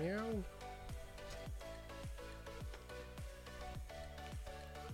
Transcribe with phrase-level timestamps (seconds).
[0.00, 0.44] Miau.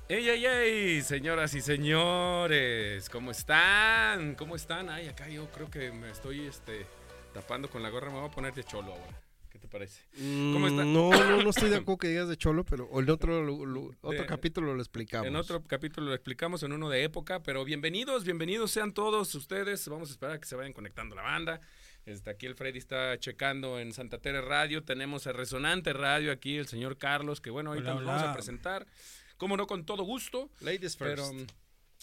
[0.09, 1.03] ¡Ey, ey, ey!
[1.03, 4.35] Señoras y señores, ¿cómo están?
[4.35, 4.89] ¿Cómo están?
[4.89, 6.87] Ay, acá yo creo que me estoy este,
[7.33, 8.11] tapando con la gorra.
[8.11, 9.21] Me voy a poner de cholo ahora.
[9.49, 10.03] ¿Qué te parece?
[10.17, 10.93] Mm, ¿Cómo están?
[10.93, 13.47] No, no, no estoy de acuerdo que digas de cholo, pero en otro,
[14.01, 15.29] otro capítulo lo explicamos.
[15.29, 19.89] En otro capítulo lo explicamos, en uno de época, pero bienvenidos, bienvenidos sean todos ustedes.
[19.89, 21.61] Vamos a esperar a que se vayan conectando la banda.
[22.07, 24.85] Este, aquí el Freddy está checando en Santa Tere Radio.
[24.85, 28.33] Tenemos a Resonante Radio aquí, el señor Carlos, que bueno, ahorita Hola, nos vamos a
[28.33, 28.87] presentar.
[29.37, 30.49] Como no, con todo gusto.
[30.61, 31.01] Ladies first.
[31.01, 31.47] Pero mm,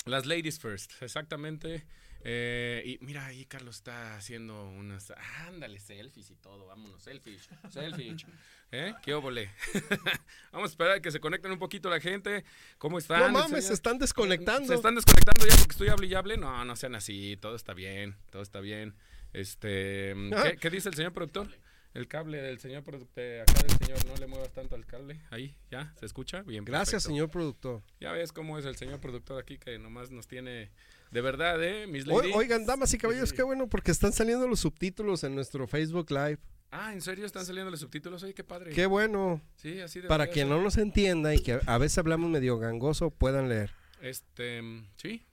[0.06, 1.86] las ladies first, exactamente.
[2.26, 5.14] Eh, y mira, ahí Carlos está haciendo unas.
[5.48, 6.66] Ándale, selfies y todo.
[6.66, 7.50] Vámonos, selfies.
[7.70, 8.26] Selfies.
[8.72, 8.94] ¿Eh?
[9.04, 9.52] ¿Qué óvole?
[10.52, 12.44] Vamos a esperar a que se conecten un poquito la gente.
[12.78, 13.20] ¿Cómo están?
[13.22, 13.64] no mames, señor?
[13.64, 14.68] se están desconectando.
[14.68, 16.36] ¿Se están desconectando ya porque estoy hable y hable?
[16.36, 17.38] No, no sean así.
[17.38, 18.18] Todo está bien.
[18.32, 18.96] Todo está bien.
[19.34, 20.14] Este.
[20.34, 20.44] Ah.
[20.44, 21.48] ¿qué, qué dice el señor productor?
[21.94, 23.42] El cable del señor productor.
[23.42, 25.22] Acá del señor, no le muevas tanto al cable.
[25.30, 25.94] Ahí, ¿ya?
[26.00, 26.42] ¿Se escucha?
[26.42, 26.66] Bien.
[26.66, 27.08] Gracias, perfecto.
[27.10, 27.84] señor productor.
[28.00, 30.72] Ya ves cómo es el señor productor aquí que nomás nos tiene
[31.12, 31.86] de verdad, ¿eh?
[31.86, 32.32] Mis lady.
[32.34, 33.36] oigan, damas y caballeros, Sí.
[33.36, 36.40] qué bueno porque están saliendo los subtítulos en nuestro Facebook Live.
[36.72, 38.24] Ah, ¿en serio están saliendo los subtítulos?
[38.24, 38.72] Oye, qué padre.
[38.72, 39.40] Qué bueno.
[39.56, 43.12] Sí, así de Para quien no nos entienda y que a veces hablamos medio gangoso,
[43.12, 43.70] puedan leer.
[44.02, 45.24] Este, mm, sí.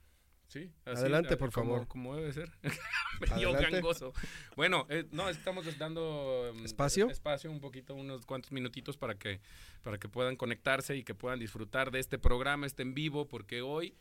[0.51, 1.87] Sí, así, Adelante, por como- favor.
[1.87, 2.51] Como debe ser.
[3.21, 4.11] Medio gangoso.
[4.57, 7.09] Bueno, eh, no, estamos dando mm, ¿Espacio?
[7.09, 9.39] espacio, un poquito, unos cuantos minutitos para que,
[9.81, 13.61] para que puedan conectarse y que puedan disfrutar de este programa, este en vivo, porque
[13.61, 13.95] hoy,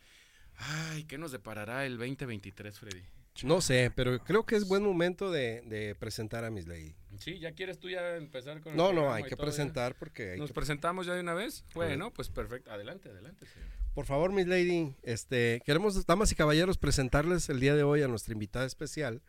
[0.56, 3.02] ay, ¿qué nos deparará el 2023, Freddy?
[3.44, 6.96] No sé, pero creo que es buen momento de, de presentar a Miss Lady.
[7.18, 9.36] Sí, ¿ya quieres tú ya empezar con el No, no, hay que ya?
[9.36, 11.64] presentar porque hay ¿Nos que- presentamos ya de una vez?
[11.74, 12.72] Bueno, pues perfecto.
[12.72, 13.46] Adelante, adelante.
[13.46, 13.68] señor.
[13.94, 18.08] Por favor, Miss Lady, este, queremos, damas y caballeros, presentarles el día de hoy a
[18.08, 19.20] nuestra invitada especial,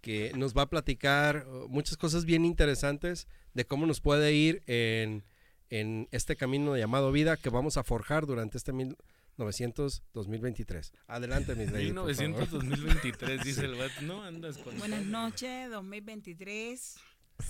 [0.00, 4.62] que nos va a platicar uh, muchas cosas bien interesantes de cómo nos puede ir
[4.66, 5.24] en,
[5.68, 10.92] en este camino llamado vida que vamos a forjar durante este 1900-2023.
[11.08, 11.92] Adelante, Miss Lady.
[11.92, 12.68] por 1900 favor.
[12.68, 14.00] 2023, dice el vato.
[14.02, 14.78] No andas con.
[14.78, 16.96] Buenas noches, 2023,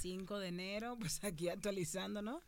[0.00, 2.42] 5 de enero, pues aquí actualizándonos.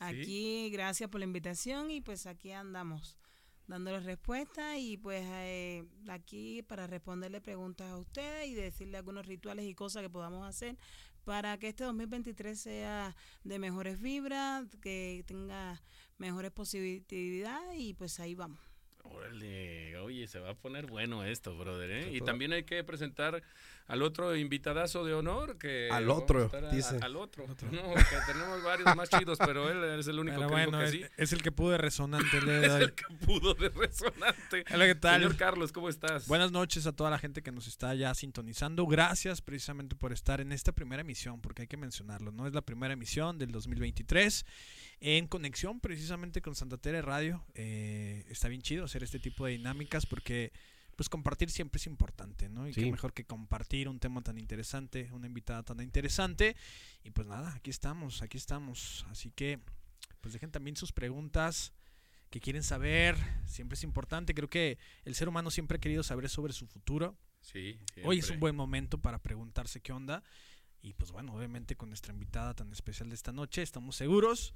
[0.00, 3.16] Aquí, gracias por la invitación y pues aquí andamos
[3.66, 9.66] dándole respuesta y pues eh, aquí para responderle preguntas a ustedes y decirle algunos rituales
[9.66, 10.76] y cosas que podamos hacer
[11.24, 15.80] para que este 2023 sea de mejores vibras, que tenga
[16.18, 18.60] mejores posibilidades y pues ahí vamos.
[19.04, 21.90] Órale, oye, se va a poner bueno esto, brother.
[21.90, 22.10] ¿eh?
[22.12, 23.42] Y también hay que presentar
[23.86, 25.58] al otro invitadazo de honor.
[25.58, 26.98] que Al otro, a- dice.
[27.02, 27.46] al otro.
[27.46, 27.54] No,
[27.94, 30.90] que tenemos varios más chidos, pero él es el único Pero que bueno, dijo es,
[30.92, 31.04] sí.
[31.16, 34.64] es el que pude resonante el día de Es el que pudo de resonante.
[34.74, 35.20] Hola, ¿qué tal?
[35.20, 36.26] Señor Carlos, ¿cómo estás?
[36.26, 38.86] Buenas noches a toda la gente que nos está ya sintonizando.
[38.86, 42.46] Gracias precisamente por estar en esta primera emisión, porque hay que mencionarlo, ¿no?
[42.46, 44.46] Es la primera emisión del 2023
[45.00, 47.44] en conexión precisamente con Santa Tere Radio.
[47.54, 50.52] Eh, está bien chido hacer este tipo de dinámicas porque
[50.94, 52.66] pues compartir siempre es importante, ¿no?
[52.68, 52.82] Y Sí.
[52.82, 56.56] qué mejor que compartir un tema tan interesante, una invitada tan interesante.
[57.02, 59.04] Y pues nada, aquí estamos, aquí estamos.
[59.10, 59.60] Así que
[60.20, 61.72] pues dejen también sus preguntas
[62.30, 64.34] que quieren saber, siempre es importante.
[64.34, 67.16] Creo que el ser humano siempre ha querido saber sobre su futuro.
[67.40, 70.22] Sí, Hoy es un buen momento para preguntarse qué onda.
[70.80, 74.54] Y pues bueno, obviamente con nuestra invitada tan especial de esta noche, estamos seguros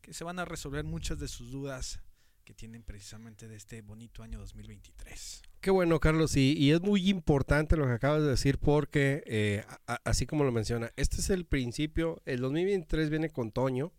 [0.00, 2.00] que se van a resolver muchas de sus dudas
[2.44, 5.42] que tienen precisamente de este bonito año 2023.
[5.60, 9.62] Qué bueno, Carlos, y, y es muy importante lo que acabas de decir porque, eh,
[10.04, 13.92] así como lo menciona, este es el principio, el 2023 viene con Toño,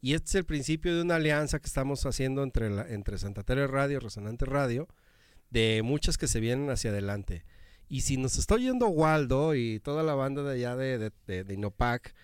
[0.00, 3.44] y este es el principio de una alianza que estamos haciendo entre, la, entre Santa
[3.44, 4.88] Tere Radio, Resonante Radio,
[5.50, 7.44] de muchas que se vienen hacia adelante.
[7.88, 12.16] Y si nos está oyendo Waldo y toda la banda de allá de, de, Inopac,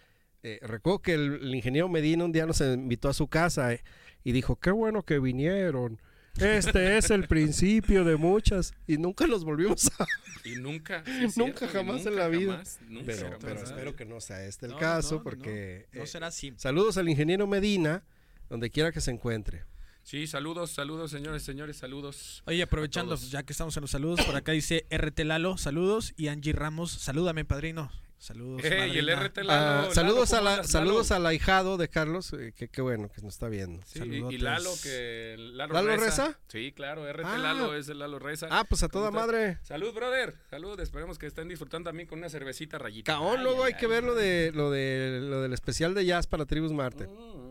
[0.42, 3.84] eh, recuerdo que el, el ingeniero Medina un día nos invitó a su casa eh,
[4.24, 6.00] y dijo, qué bueno que vinieron.
[6.38, 8.72] Este es el principio de muchas.
[8.86, 10.06] Y nunca los volvimos a...
[10.44, 11.04] Y nunca.
[11.06, 12.52] sí Nunca cierto, jamás en la vida.
[12.52, 13.70] jamás, nunca Pero, jamás, pero ¿verdad?
[13.70, 15.88] espero que no sea este el No, caso, no, no, porque...
[15.92, 16.52] No eh, será así.
[16.56, 18.02] saludos al ingeniero Medina,
[18.48, 19.64] donde quiera que se encuentre.
[20.02, 22.42] Sí, saludos, saludos, señores, señores, saludos.
[22.46, 26.12] Oye, aprovechando, ya que estamos en los saludos, por acá dice RT Lalo, saludos.
[26.16, 27.92] Y Angie Ramos, salúdame, padrino.
[28.22, 28.62] Saludos.
[28.64, 29.08] Ey, el.
[29.10, 29.42] RT Ah,
[29.82, 29.94] Lalo.
[29.94, 33.20] saludos Lalo, a ¿cómo la, saludos al ahijado de Carlos, eh, que qué bueno que
[33.20, 33.84] nos está viendo.
[33.84, 34.38] Sí, y- y.
[34.38, 36.04] Lalo, que Lalo, ¿Lalo Reza.
[36.28, 36.38] Reza?
[36.46, 37.36] Sí, claro, RT Ah.
[37.38, 38.46] Lalo es el Lalo Reza.
[38.48, 39.58] Ah, pues a toda madre.
[39.62, 40.36] Salud, brother.
[40.48, 40.78] Salud.
[40.78, 43.12] Esperemos que estén disfrutando también con una cervecita rayita.
[43.12, 43.90] Caón, luego ay, hay que ay.
[43.90, 47.08] ver lo de lo de lo del especial de jazz para Tribus Marte.
[47.08, 47.41] Mm.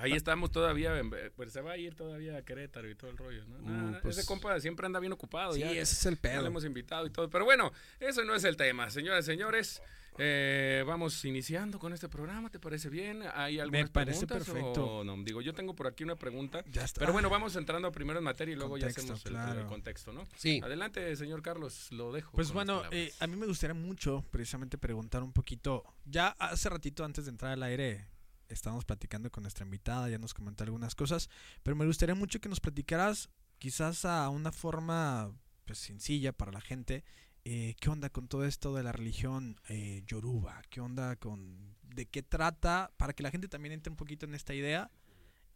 [0.00, 3.16] Ahí estamos todavía, en- pues se va a ir todavía a Querétaro y todo el
[3.16, 3.58] rollo, ¿no?
[3.58, 5.52] Mm, Nah, pues- ese compa siempre anda bien ocupado.
[5.54, 6.40] Sí, ya, ese es el ya pedo.
[6.42, 7.28] lo hemos invitado y todo.
[7.30, 8.90] Pero bueno, eso no es el tema.
[8.90, 9.82] Señoras y señores,
[10.18, 12.50] eh, vamos iniciando con este programa.
[12.50, 13.22] ¿Te parece bien?
[13.34, 14.84] ¿Hay algunas parece preguntas perfecto.
[14.98, 15.16] o no?
[15.22, 16.62] Digo, yo tengo por aquí una pregunta.
[16.70, 16.98] Ya está.
[17.00, 20.26] Pero bueno, vamos entrando primero en materia y luego Contexto, ya hacemos el- contexto, ¿no?
[20.36, 20.60] Sí.
[20.62, 22.32] Adelante, señor Carlos, lo dejo.
[22.32, 25.84] Pues bueno, eh, a mí me gustaría mucho precisamente preguntar un poquito.
[26.04, 28.06] Ya hace ratito antes de entrar al aire
[28.50, 31.30] estábamos platicando con nuestra invitada, ya nos comentó algunas cosas,
[31.62, 35.32] pero me gustaría mucho que nos platicaras quizás a una forma
[35.64, 37.04] pues sencilla para la gente.
[37.44, 40.62] eh, ¿Qué onda con todo esto de la religión eh, yoruba?
[40.68, 42.92] ¿Qué onda con de qué trata?
[42.96, 44.90] Para que la gente también entre un poquito en esta idea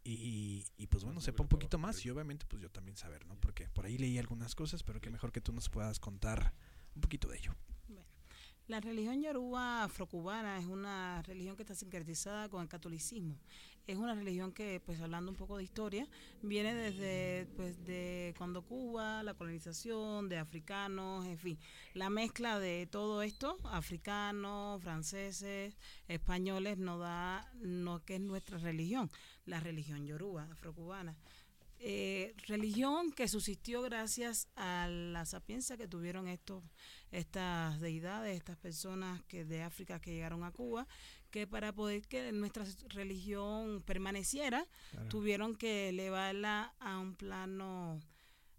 [0.03, 3.35] y, y, pues bueno, sepa un poquito más y obviamente pues yo también saber, ¿no?
[3.39, 6.53] Porque por ahí leí algunas cosas, pero que mejor que tú nos puedas contar
[6.93, 7.55] un poquito de ello.
[8.67, 13.37] La religión yoruba afrocubana es una religión que está sincretizada con el catolicismo.
[13.85, 16.07] Es una religión que, pues hablando un poco de historia,
[16.41, 21.59] viene desde pues de cuando Cuba, la colonización, de africanos, en fin,
[21.93, 25.77] la mezcla de todo esto, africanos, franceses,
[26.07, 29.11] españoles, nos da lo que es nuestra religión,
[29.45, 31.15] la religión yoruba, afrocubana.
[31.79, 36.63] Eh, religión que subsistió gracias a la sapiencia que tuvieron estos
[37.11, 40.87] estas deidades, estas personas que de África que llegaron a Cuba,
[41.31, 44.65] que para poder que nuestra religión permaneciera,
[45.09, 47.99] tuvieron que elevarla a un plano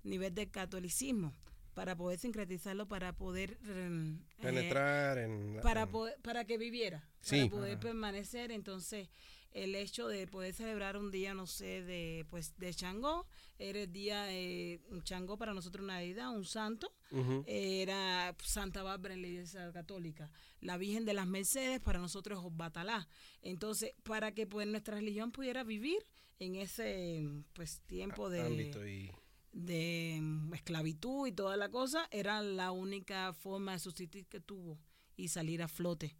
[0.05, 1.33] nivel de catolicismo
[1.75, 5.59] para poder sincretizarlo, para poder eh, Penetrar en...
[5.63, 7.37] para en- poder, para que viviera, Sí.
[7.41, 7.81] para poder Ajá.
[7.81, 8.51] permanecer.
[8.53, 9.09] Entonces,
[9.53, 13.27] el hecho de poder celebrar un día, no sé, de pues de Changó,
[13.59, 17.43] era el día eh, un Changó para nosotros una deidad, un santo, Ujú.
[17.47, 20.31] era Santa Bárbara en la iglesia católica.
[20.61, 23.09] La Virgen de las Mercedes para nosotros es Batalá.
[23.43, 26.05] Entonces, para que pues nuestra religión pudiera vivir
[26.39, 29.11] en ese pues tiempo de y...
[29.53, 34.79] de mm, esclavitud y toda la cosa, era la única forma de subsistir que tuvo
[35.17, 36.17] y salir a flote.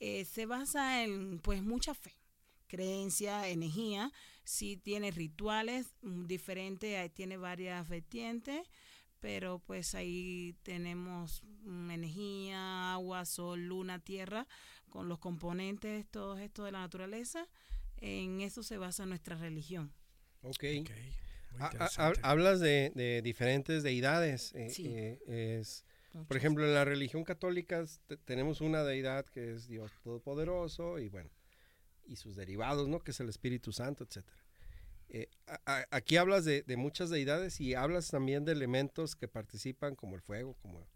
[0.00, 2.14] Eh, se basa en pues mucha fe,
[2.66, 4.12] creencia, energía,
[4.44, 8.66] sí tiene rituales mm, diferentes, ahí tiene varias vertientes,
[9.20, 14.46] pero pues ahí tenemos mm, energía, agua, sol, luna, tierra,
[14.90, 17.48] con los componentes, todo esto de la naturaleza,
[17.98, 19.92] en eso se basa nuestra religión.
[20.42, 20.64] Ok.
[20.80, 20.90] Ok,
[21.50, 22.20] muy Ha- ha- interesante.
[22.22, 24.52] hablas de, de diferentes deidades.
[24.54, 24.86] eh, Sí.
[24.86, 25.18] eh,
[25.60, 25.84] es,
[26.26, 27.84] por ejemplo, en la religión católica
[28.24, 31.30] tenemos una deidad que es Dios Todopoderoso y bueno,
[32.06, 33.00] y sus derivados, ¿no?
[33.00, 34.36] Que es el Espíritu Santo, etcétera.
[35.08, 39.28] Eh, a- a- aquí hablas de, de muchas deidades y hablas también de elementos que
[39.28, 40.86] participan como el fuego, como...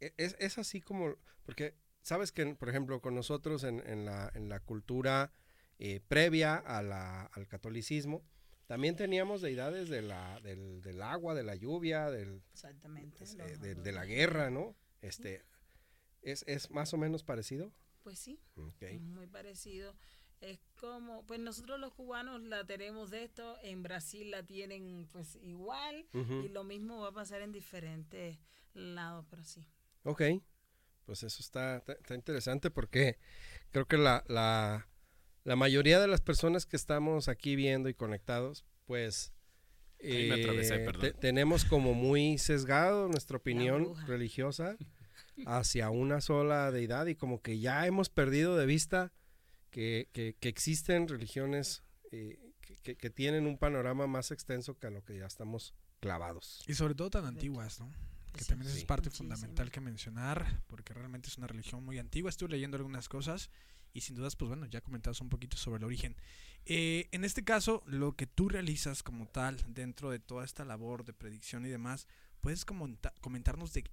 [0.00, 4.30] E- Es, es así como, porque sabes que, por ejemplo, con nosotros en, en la,
[4.34, 5.32] en la cultura
[5.78, 8.22] eh, previa a la- al catolicismo,
[8.66, 13.24] también teníamos deidades de la, del, del agua, de la lluvia, del, Exactamente.
[13.24, 14.74] eh, de, de la guerra, ¿no?
[15.02, 15.42] Este,
[16.22, 17.72] ¿es, ¿Es más o menos parecido?
[18.02, 18.82] Pues sí, Ok.
[18.82, 19.94] es muy parecido.
[20.40, 25.36] Es como, pues nosotros los cubanos la tenemos de esto, en Brasil la tienen pues
[25.36, 26.42] igual Ujú.
[26.42, 28.38] y lo mismo va a pasar en diferentes
[28.74, 29.64] lados, pero sí.
[30.02, 30.22] Ok,
[31.04, 33.18] pues eso está, está- está interesante porque
[33.70, 34.88] creo que la, la,
[35.44, 39.32] la mayoría de las personas que estamos aquí viendo y conectados, pues
[40.02, 44.76] Ahí me atravesé, eh, te- tenemos como muy sesgado nuestra opinión religiosa
[45.46, 49.12] hacia una sola deidad y como que ya hemos perdido de vista
[49.70, 52.38] que, que- que existen religiones eh,
[52.82, 56.62] que, que- tienen un panorama más extenso que a lo que ya estamos clavados.
[56.66, 57.90] Y sobre todo tan antiguas, ¿no?
[58.32, 58.78] Que Sí, también sí.
[58.78, 59.30] es parte Muchísimo.
[59.34, 62.28] fundamental que mencionar, porque realmente es una religión muy antigua.
[62.30, 63.50] Estuve leyendo algunas cosas
[63.92, 66.16] y sin dudas, pues bueno, ya comentabas un poquito sobre el origen.
[66.64, 71.04] Eh, en este caso, lo que tú realizas como tal dentro de toda esta labor
[71.04, 72.06] de predicción y demás,
[72.40, 73.84] ¿puedes comenta- comentarnos de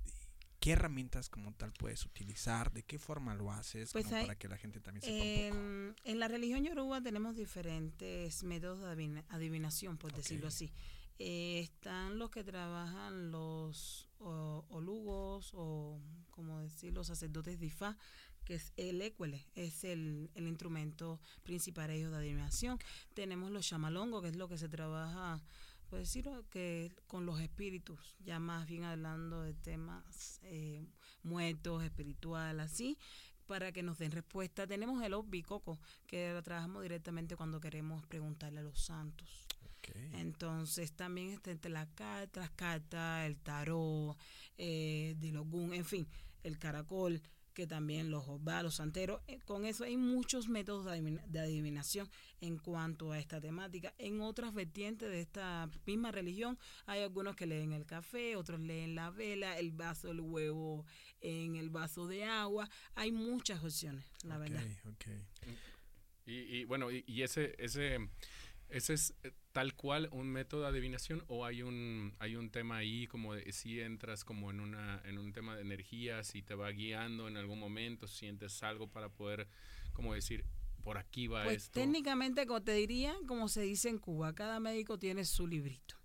[0.59, 4.47] qué herramientas como tal puedes utilizar, de qué forma lo haces, Pues hay- para que
[4.49, 5.61] la gente también sepa un poco?
[5.61, 10.53] En, en la religión yoruba tenemos diferentes métodos de adivina- adivinación, por decirlo Ok.
[10.53, 10.71] así.
[11.21, 15.99] Eh, están los que trabajan los o- olugos o,
[16.29, 17.97] como decir, los sacerdotes de Ifá,
[18.45, 22.79] que es el écuele, es el, el instrumento principal ellos de adivinación.
[23.13, 25.41] Tenemos los chamalongos, que es lo que se trabaja,
[25.89, 30.85] por decirlo, que con los espíritus, ya más bien hablando de temas eh,
[31.23, 32.97] muertos, espiritual, así
[33.49, 34.67] para que nos den respuesta.
[34.67, 39.47] Tenemos el bicoco, que lo trabajamos directamente cuando queremos preguntarle a los santos.
[40.13, 44.15] Entonces también está entre las cartas, el tarot,
[44.57, 46.07] eh, de Ogún, en fin,
[46.43, 47.21] el caracol,
[47.59, 49.19] que también los va los santeros.
[49.27, 53.93] Eh, Con eso hay muchos métodos de, adivina- de adivinación en cuanto a esta temática.
[53.97, 58.95] En otras vertientes de esta misma religión hay algunos que leen el café, otros leen
[58.95, 60.85] la vela, el vaso, el huevo
[61.19, 62.69] en el vaso de agua.
[62.95, 64.63] Hay muchas opciones, la verdad.
[64.85, 65.05] ok.
[66.25, 67.97] Y, y bueno, y, y ese, ese,
[68.69, 72.77] ese es eh, tal cual un método de adivinación o hay un, hay un tema
[72.77, 76.55] ahí como de si entras como en una, en un tema de energía, si te
[76.55, 79.49] va guiando en algún momento, sientes algo para poder
[79.91, 80.45] como decir
[80.81, 81.77] por aquí va Pues esto.
[81.77, 85.95] técnicamente, como te diría, como se dice en Cuba, cada médico tiene su librito.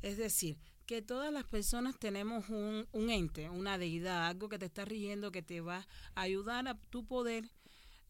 [0.00, 4.64] Es decir, que todas las personas tenemos un, un ente, una deidad, algo que te
[4.64, 7.44] está rigiendo, que te va a ayudar a tu poder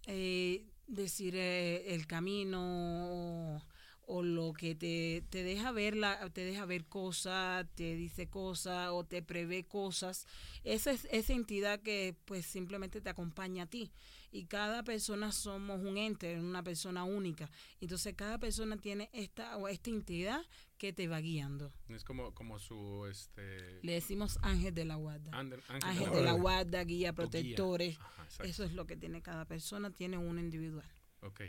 [0.06, 3.66] eh, decir eh, el camino
[4.06, 8.90] o, lo que te, te deja ver la, te deja ver cosas, te dice cosas
[8.90, 10.26] o te prevé cosas.
[10.64, 13.92] Esa es esa entidad que pues simplemente te acompaña a ti.
[14.30, 17.50] Y cada persona somos un ente, una persona única.
[17.80, 20.40] Entonces cada persona tiene esta o esta entidad
[20.78, 21.72] que te va guiando.
[21.88, 25.30] Es como, como su este Le decimos ángel de la guarda.
[25.38, 27.98] ángel, ángel Ángel de la guarda, guía, protectores.
[27.98, 28.26] Ajá.
[28.44, 30.90] Eso es lo que tiene cada persona, tiene uno individual.
[31.20, 31.42] Ok,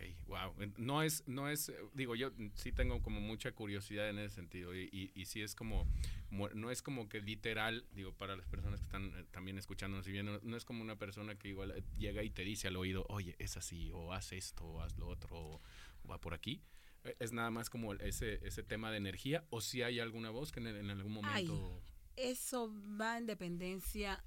[0.00, 0.54] ok, wow.
[0.78, 4.74] No es, no es, eh, digo, yo sí tengo como mucha curiosidad en ese sentido
[4.74, 5.86] y, y, y sí es como,
[6.30, 10.12] no es como que literal, digo, para las personas que están eh, también escuchándonos y
[10.12, 13.06] viendo, no es como una persona que igual eh, llega y te dice al oído,
[13.08, 15.60] oye, es así, o haz esto, o haz lo otro, o,
[16.04, 16.62] o va por aquí.
[17.18, 20.60] Es nada más como ese, ese tema de energía, o si hay alguna voz que
[20.60, 21.46] en, en algún Ay.
[21.46, 21.82] momento...
[22.16, 24.22] Eso va en dependencia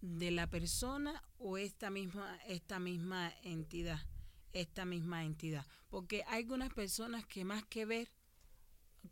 [0.00, 4.00] de la persona o esta misma, esta misma entidad,
[4.52, 5.66] esta misma entidad.
[5.88, 8.10] Porque hay algunas personas que más que ver,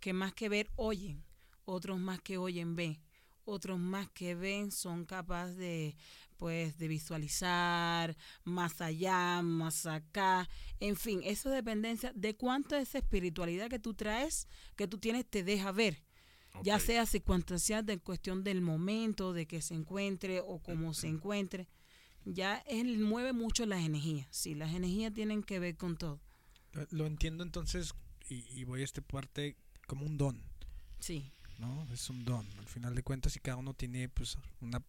[0.01, 1.25] que más que ver oyen,
[1.65, 3.01] otros más que oyen ven,
[3.45, 5.97] otros más que ven son capaces de
[6.37, 10.49] pues de visualizar más allá, más acá,
[10.81, 15.43] en fin, eso dependencia de cuánto esa espiritualidad que tú traes, que tú tienes te
[15.43, 16.03] deja ver.
[16.63, 21.69] Ya sea circunstancial de cuestión del momento, de que se encuentre o cómo se encuentre,
[22.27, 24.27] ya él mueve mucho las energías.
[24.31, 26.21] Sí, las energías tienen que ver con todo.
[26.73, 27.95] Lo, lo entiendo entonces
[28.29, 29.57] y, y voy a esta parte
[29.87, 30.43] como un don,
[30.99, 31.87] Sí, ¿no?
[31.93, 34.83] Es un don, al final de cuentas y cada uno tiene pues una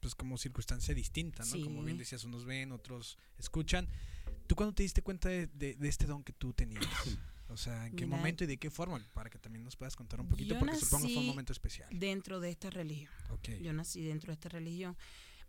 [0.00, 1.60] pues como circunstancia distinta, ¿no?
[1.62, 2.00] Como bien Sí.
[2.00, 3.86] decías, unos ven, otros escuchan.
[4.48, 6.82] ¿Tú cuándo te diste cuenta de, de- de este don que tú tenías?
[7.48, 8.98] O sea, ¿en qué Mira, momento y de qué forma?
[9.14, 11.88] Para que también nos puedas contar un poquito, porque supongo fue un momento especial.
[11.92, 13.12] dentro de esta religión.
[13.30, 13.50] Ok.
[13.62, 14.96] Yo nací dentro de esta religión.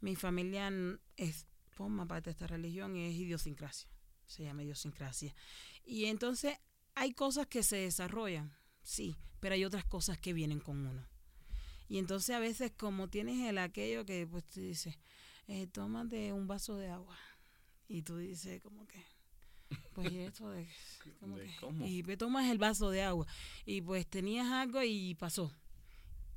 [0.03, 0.69] Mi familia
[1.15, 3.87] es, forma parte de esta religión y es idiosincrasia.
[4.27, 5.33] Se llama idiosincrasia.
[5.85, 6.57] Y entonces
[6.93, 11.07] hay cosas que se desarrollan, sí, pero hay otras cosas que vienen con uno.
[11.87, 14.99] Y entonces a veces como tienes el aquello que pues tú dices,
[15.47, 17.17] eh, tómate un vaso de agua.
[17.87, 19.01] Y tú dices como que,
[19.93, 20.67] pues ¿y esto de,
[21.21, 23.25] como ¿De que- y te tomas el vaso de agua.
[23.65, 25.55] Y pues tenías algo y pasó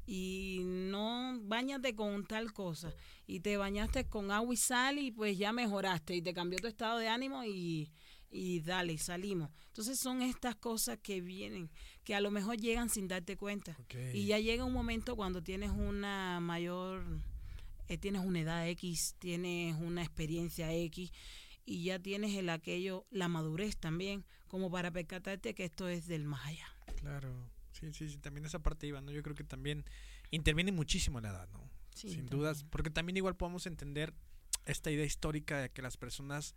[0.06, 2.94] y no bañate con tal cosa
[3.26, 6.68] y te bañaste con agua y sal y pues ya mejoraste y te cambió tu
[6.68, 7.90] estado de ánimo y,
[8.30, 9.50] y dale, salimos.
[9.68, 11.70] Entonces son estas cosas que vienen,
[12.04, 13.76] que a lo mejor llegan sin darte cuenta.
[14.14, 17.04] Y ya llega un momento cuando tienes una mayor,
[17.88, 21.10] eh, tienes una edad X, tienes una experiencia X
[21.64, 26.24] y ya tienes el aquello, la madurez también, como para percatarte que esto es del
[26.24, 26.68] más allá.
[27.00, 27.55] Claro.
[27.78, 29.12] Sí, sí, sí, también esa parte iba, ¿no?
[29.12, 29.84] Yo creo que también
[30.30, 31.70] interviene muchísimo la edad, ¿no?
[31.94, 32.26] Sí, Sin también.
[32.38, 34.14] dudas, porque también igual podemos entender
[34.64, 36.54] esta idea histórica de que las personas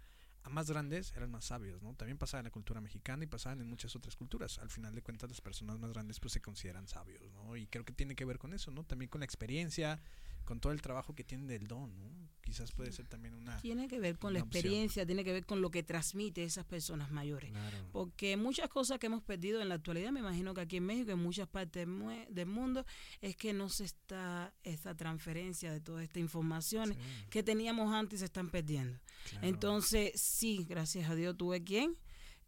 [0.49, 1.93] más grandes eran más sabios, ¿no?
[1.95, 4.57] También pasaba en la cultura mexicana y pasaban en muchas otras culturas.
[4.59, 7.55] Al final de cuentas, las personas más grandes pues se consideran sabios, ¿no?
[7.57, 8.83] Y creo que tiene que ver con eso, ¿no?
[8.83, 10.01] También con la experiencia,
[10.49, 12.09] con todo el trabajo que tienen del don, ¿no?
[12.41, 13.61] Quizás puede ser también una...
[13.61, 14.57] Tiene que ver con la opción.
[14.57, 17.51] experiencia, tiene que ver con lo que transmite esas personas mayores.
[17.51, 17.77] Claro.
[17.91, 21.11] Porque muchas cosas que hemos perdido en la actualidad, me imagino que aquí en México,
[21.11, 21.85] en muchas partes
[22.31, 22.83] del mundo,
[23.21, 28.17] es que no se está esa transferencia de toda esta información Sí, que teníamos antes
[28.17, 28.97] y se están perdiendo.
[29.29, 29.45] claro.
[29.47, 31.95] Entonces, sí, gracias a Dios tuve quien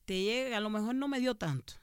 [0.06, 1.74] te llega, a lo mejor no me dio tanto,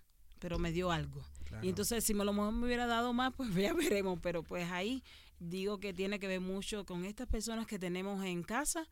[0.41, 1.25] pero me dio algo.
[1.45, 1.65] Claro.
[1.65, 4.19] Y entonces, si me lo mejor me hubiera dado más, pues ya veremos.
[4.21, 5.05] Pero pues ahí
[5.41, 8.87] digo que tiene que ver mucho con estas personas que tenemos en casa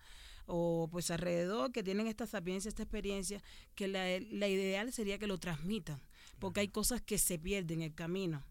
[0.47, 3.43] o pues alrededor, que tienen esta sapiencia, esta experiencia,
[3.75, 6.00] que la, la ideal sería que lo transmitan.
[6.38, 8.45] Porque hay cosas que se pierden en el camino.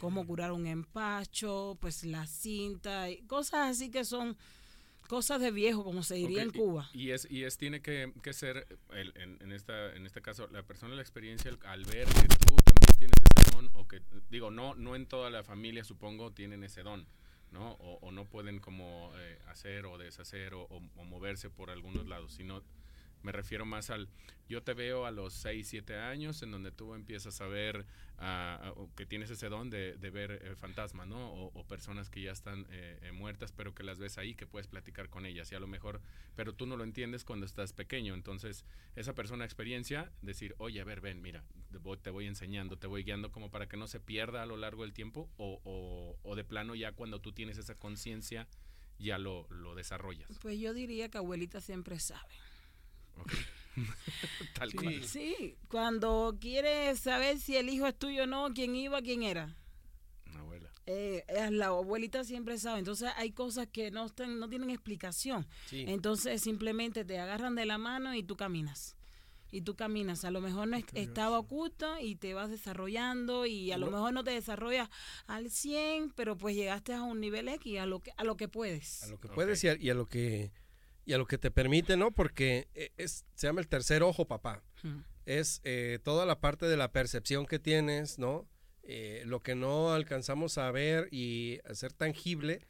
[0.00, 4.36] Como curar un empacho, pues la cinta, y cosas así que son
[5.08, 6.90] cosas de viejo, como se diría en Cuba.
[6.92, 10.20] Y, y es, y es tiene que, que ser, el- en, en esta, en este
[10.20, 13.86] caso, la persona la experiencia al- al ver que tú también tienes ese don, o
[13.86, 17.06] que, digo, no, no en toda la familia, supongo, tienen ese don,
[17.56, 17.72] ¿no?
[17.72, 22.06] O, o no pueden como eh, hacer o deshacer o, o- o moverse por algunos
[22.06, 22.62] lados, sino
[23.22, 24.08] me refiero más al,
[24.48, 27.84] yo te veo a los 6, 7 años en donde tú empiezas a ver,
[28.76, 31.32] o que tienes ese don de, ver eh, fantasmas, ¿no?
[31.32, 34.46] O, o personas que ya están eh, eh, muertas, pero que las ves ahí, que
[34.46, 35.50] puedes platicar con ellas.
[35.52, 36.00] Y a lo mejor,
[36.36, 38.14] pero tú no lo entiendes cuando estás pequeño.
[38.14, 42.78] Entonces, esa persona experiencia, decir, oye, a ver, ven, mira, te voy, te voy enseñando,
[42.78, 45.60] te voy guiando como para que no se pierda a lo largo del tiempo, o,
[45.64, 48.46] o, o de plano ya cuando tú tienes esa conciencia,
[48.98, 50.30] ya lo, lo desarrollas.
[50.40, 52.30] Pues yo diría que abuelita siempre sabe.
[54.54, 54.76] Tal Sí.
[54.76, 55.04] cual.
[55.04, 59.54] Sí, cuando quieres saber si el hijo es tuyo o no, quién iba, quién era.
[60.34, 60.70] Abuela.
[60.86, 62.78] Eh, la abuelita siempre sabe.
[62.78, 65.46] Entonces hay cosas que no, están, no tienen explicación.
[65.66, 65.84] Sí.
[65.88, 68.96] Entonces simplemente te agarran de la mano y tú caminas.
[69.52, 70.24] Y tú caminas.
[70.24, 74.24] A lo mejor no estaba oculto y te vas desarrollando y a lo mejor no
[74.24, 74.88] te desarrollas
[75.26, 78.48] al 100, pero pues llegaste a un nivel X, a lo que, a lo que
[78.48, 79.04] puedes.
[79.04, 80.50] A lo que puedes y a, y a lo que
[81.06, 82.10] y a lo que te permite, ¿no?
[82.10, 84.62] Porque eh, es, se llama el tercer ojo, papá.
[85.24, 88.46] Es eh, toda la parte de la percepción que tienes, ¿no?
[88.82, 92.60] Eh, lo que no alcanzamos a ver y a ser tangible,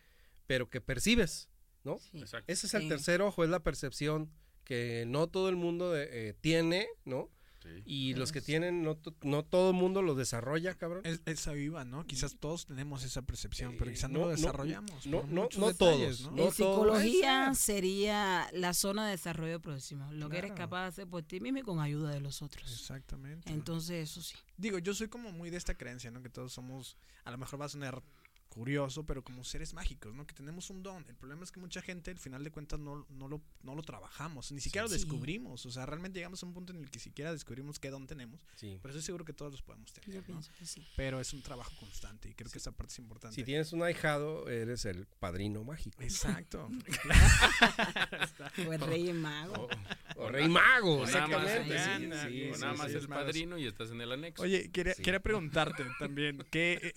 [0.46, 1.48] pero que percibes,
[1.84, 1.98] ¿no?
[1.98, 2.18] Sí.
[2.18, 2.50] Exacto.
[2.52, 2.88] Ese es el Sí.
[2.88, 4.30] tercer ojo, es la percepción
[4.64, 7.30] que no todo el mundo eh, tiene, ¿no?
[7.74, 7.82] Sí.
[7.84, 11.02] Y los que tienen, no, no todo el mundo lo desarrolla, cabrón.
[11.04, 12.06] Es, esa viva, ¿no?
[12.06, 15.06] Quizás todos tenemos esa percepción, pero Eh, quizás no, no, lo desarrollamos.
[15.06, 20.38] no, no, no detalles, todos, en psicología sería la zona de desarrollo próximo, lo que
[20.38, 20.64] eres Claro.
[20.64, 22.70] capaz de hacer por ti mismo y con ayuda de los otros.
[22.72, 23.52] Exactamente.
[23.52, 24.34] Entonces, eso sí.
[24.56, 26.22] Digo, yo soy como muy de esta creencia, ¿no?
[26.22, 28.02] Que todos somos, a lo mejor va a sonar
[28.48, 30.26] curioso, pero como seres mágicos, ¿no?
[30.26, 31.04] Que tenemos un don.
[31.08, 33.82] El problema es que mucha gente, al final de cuentas, no, no, lo, no lo
[33.82, 34.94] trabajamos, ni siquiera lo Sí.
[34.94, 35.66] descubrimos.
[35.66, 38.40] O sea, realmente llegamos a un punto en el que siquiera descubrimos qué don tenemos.
[38.56, 38.78] Sí.
[38.80, 40.24] Pero estoy seguro que todos los podemos Yo tener, ¿no?
[40.26, 40.86] pienso que sí.
[40.96, 43.34] Pero es un trabajo constante y creo que esa parte es importante.
[43.34, 46.02] Si tienes un ahijado, eres el padrino mágico.
[46.02, 46.68] Exacto.
[48.66, 49.68] O el rey mago.
[50.16, 51.78] O, O rey mago, o nada más, exactamente.
[51.78, 52.96] sí, sí, anda, sí, o nada más sí.
[52.98, 54.42] es padrino y estás en el anexo.
[54.42, 55.02] Oye, quería, Sí.
[55.02, 56.94] quería preguntarte también, ¿qué, eh,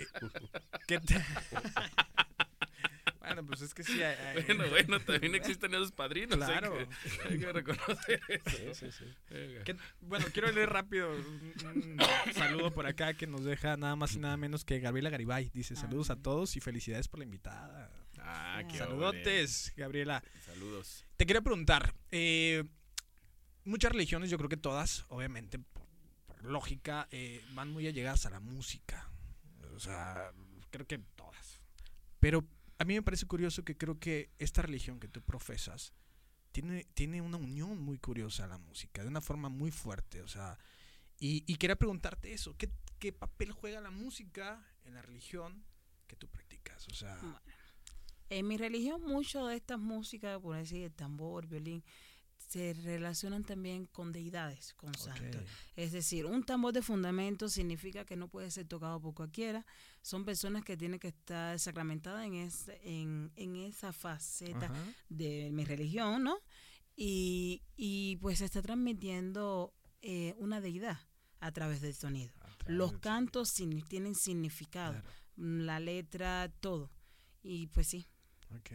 [0.87, 1.15] qué te-
[3.19, 4.01] Bueno, pues es que sí.
[4.01, 6.41] hay- hay- Bueno, bueno, también existen esos padrinos.
[6.41, 6.73] hay Claro.
[6.77, 8.49] que- Hay que, reconocer eso.
[8.73, 9.05] Sí, sí, sí.
[9.29, 9.63] Venga.
[9.65, 14.15] ¿Qué- bueno, quiero leer rápido un, un saludo por acá que nos deja nada más
[14.15, 15.51] y nada menos que Gabriela Garibay.
[15.53, 17.91] Dice saludos a todos y felicidades por la invitada.
[18.19, 20.23] Ah, qué Saludotes, Gabriela.
[20.45, 21.05] Saludos.
[21.15, 22.63] Te quería preguntar, eh,
[23.63, 25.83] muchas religiones, yo creo que todas, obviamente, por,
[26.25, 29.07] por lógica, eh, van muy allegadas a la música.
[29.75, 30.31] O sea,
[30.69, 31.61] creo que todas.
[32.19, 35.93] Pero a mí me parece curioso que creo que esta religión que tú profesas
[36.51, 40.21] tiene, tiene una unión muy curiosa a la música, de una forma muy fuerte.
[40.21, 40.57] O sea,
[41.19, 45.63] y, y quería preguntarte eso, ¿qué, ¿qué papel juega la música en la religión
[46.07, 46.87] que tú practicas?
[46.87, 47.19] O sea,
[48.29, 51.83] En mi religión, mucho de estas músicas, por decir, el tambor, violín,
[52.37, 55.41] se relacionan también con deidades, con santos.
[55.41, 55.47] ok.
[55.75, 59.65] Es decir, un tambor de fundamento significa que no puede ser tocado por cualquiera.
[60.01, 64.93] Son personas que tienen que estar sacramentadas en, ese- en, en esa faceta Ajá.
[65.09, 66.37] de mi religión, ¿no?
[66.95, 70.99] Y, y pues se está transmitiendo eh, una deidad
[71.39, 72.33] a través del sonido.
[72.33, 75.09] Través Los del cantos tienen significado, Claro.
[75.37, 76.91] mm, la letra, todo.
[77.43, 78.07] Y pues sí,
[78.55, 78.71] Ok.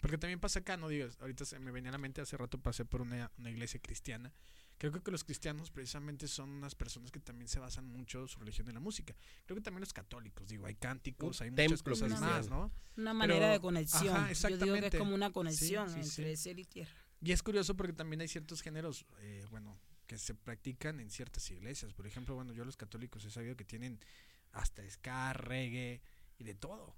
[0.00, 2.58] Porque también pasa acá, no digas, ahorita se me venía a la mente, hace rato
[2.58, 4.32] pasé por una, una iglesia cristiana.
[4.78, 8.68] Creo que los cristianos precisamente son unas personas que también se basan mucho su religión
[8.68, 9.14] en la música.
[9.46, 12.32] Creo que también los católicos, digo, hay cánticos, hay muchas cosas cristiano.
[12.32, 12.70] más, ¿no?
[12.96, 14.16] una manera Pero- de conexión.
[14.16, 16.20] ajá, Yo digo que es como una conexión sí, sí.
[16.22, 16.94] entre cielo y tierra.
[17.22, 21.50] Y es curioso porque también hay ciertos géneros, eh, bueno, que se practican en ciertas
[21.50, 21.94] iglesias.
[21.94, 23.98] Por ejemplo, bueno, yo los católicos he sabido que tienen
[24.52, 26.02] hasta ska, reggae
[26.38, 26.96] y de todo.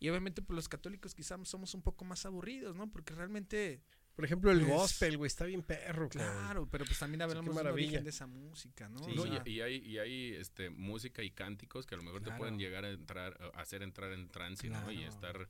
[0.00, 2.90] Y obviamente, pues los católicos quizás somos un poco más aburridos, ¿no?
[2.90, 3.82] Porque realmente
[4.18, 6.08] Por ejemplo, el Pues- gospel, güey, está bien perro.
[6.08, 7.86] Claro, pero pues también hablamos maravilla.
[7.86, 8.98] origen de esa música, ¿no?
[8.98, 9.12] Sí.
[9.12, 12.02] O No, sea, y, y hay, y hay este, música y cánticos que a lo
[12.02, 12.34] mejor Claro.
[12.34, 14.90] te pueden llegar a entrar, a hacer entrar en trance, ¿no?
[14.90, 15.48] Y estar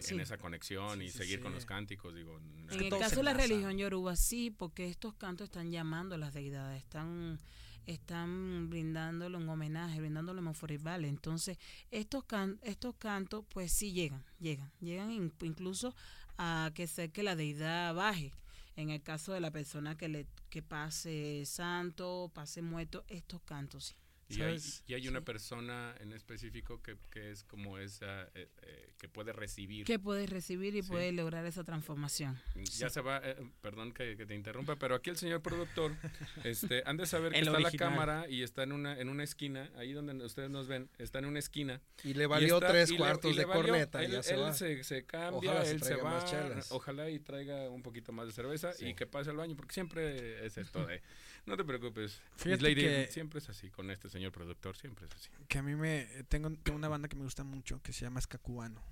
[0.00, 0.14] Sí.
[0.14, 1.42] en esa conexión Sí, y sí, seguir sí.
[1.42, 2.38] con los cánticos, digo.
[2.38, 6.18] En que el caso de la religión yoruba, sí, porque estos cantos están llamando a
[6.18, 7.38] las deidades, están,
[7.86, 10.42] están brindándole un homenaje, brindándole
[10.80, 11.58] vale Entonces,
[11.90, 15.94] estos, can, estos cantos, pues sí llegan, llegan, llegan in- incluso
[16.38, 18.32] a que sé que la deidad baje.
[18.76, 23.86] En el caso de la persona que le que pase santo, pase muerto, estos cantos
[23.86, 23.94] sí.
[24.30, 25.24] Y hay, y hay una Sí.
[25.24, 29.86] persona en específico que, que es como esa, eh, eh, que puede recibir.
[29.86, 30.88] Que puedes recibir y Sí.
[30.90, 32.38] puedes lograr esa transformación.
[32.76, 35.92] Ya se va, eh, perdón que, que te interrumpa, pero aquí el señor productor,
[36.44, 37.72] este, han de saber que El está original.
[37.72, 41.20] la cámara y está en una, en una esquina, ahí donde ustedes nos ven, está
[41.20, 41.80] en una esquina.
[42.04, 43.62] Y le Y valió está- tres y le- cuartos y le de valió.
[43.62, 44.02] corneta.
[44.02, 44.52] y Él, ya se él va.
[44.52, 46.54] se, se cambia, Ojalá se él se traiga va.
[46.54, 46.70] más.
[46.72, 48.88] Ojalá y traiga un poquito más de cerveza Sí.
[48.88, 51.00] y que pase al baño, porque siempre es esto de.
[51.46, 52.20] No te preocupes.
[52.44, 55.30] Lady, que- siempre es así, con este señor productor, siempre es así.
[55.48, 56.04] Que a mí me.
[56.28, 58.82] Tengo, tengo una banda que me gusta mucho que se llama Ska Cubano.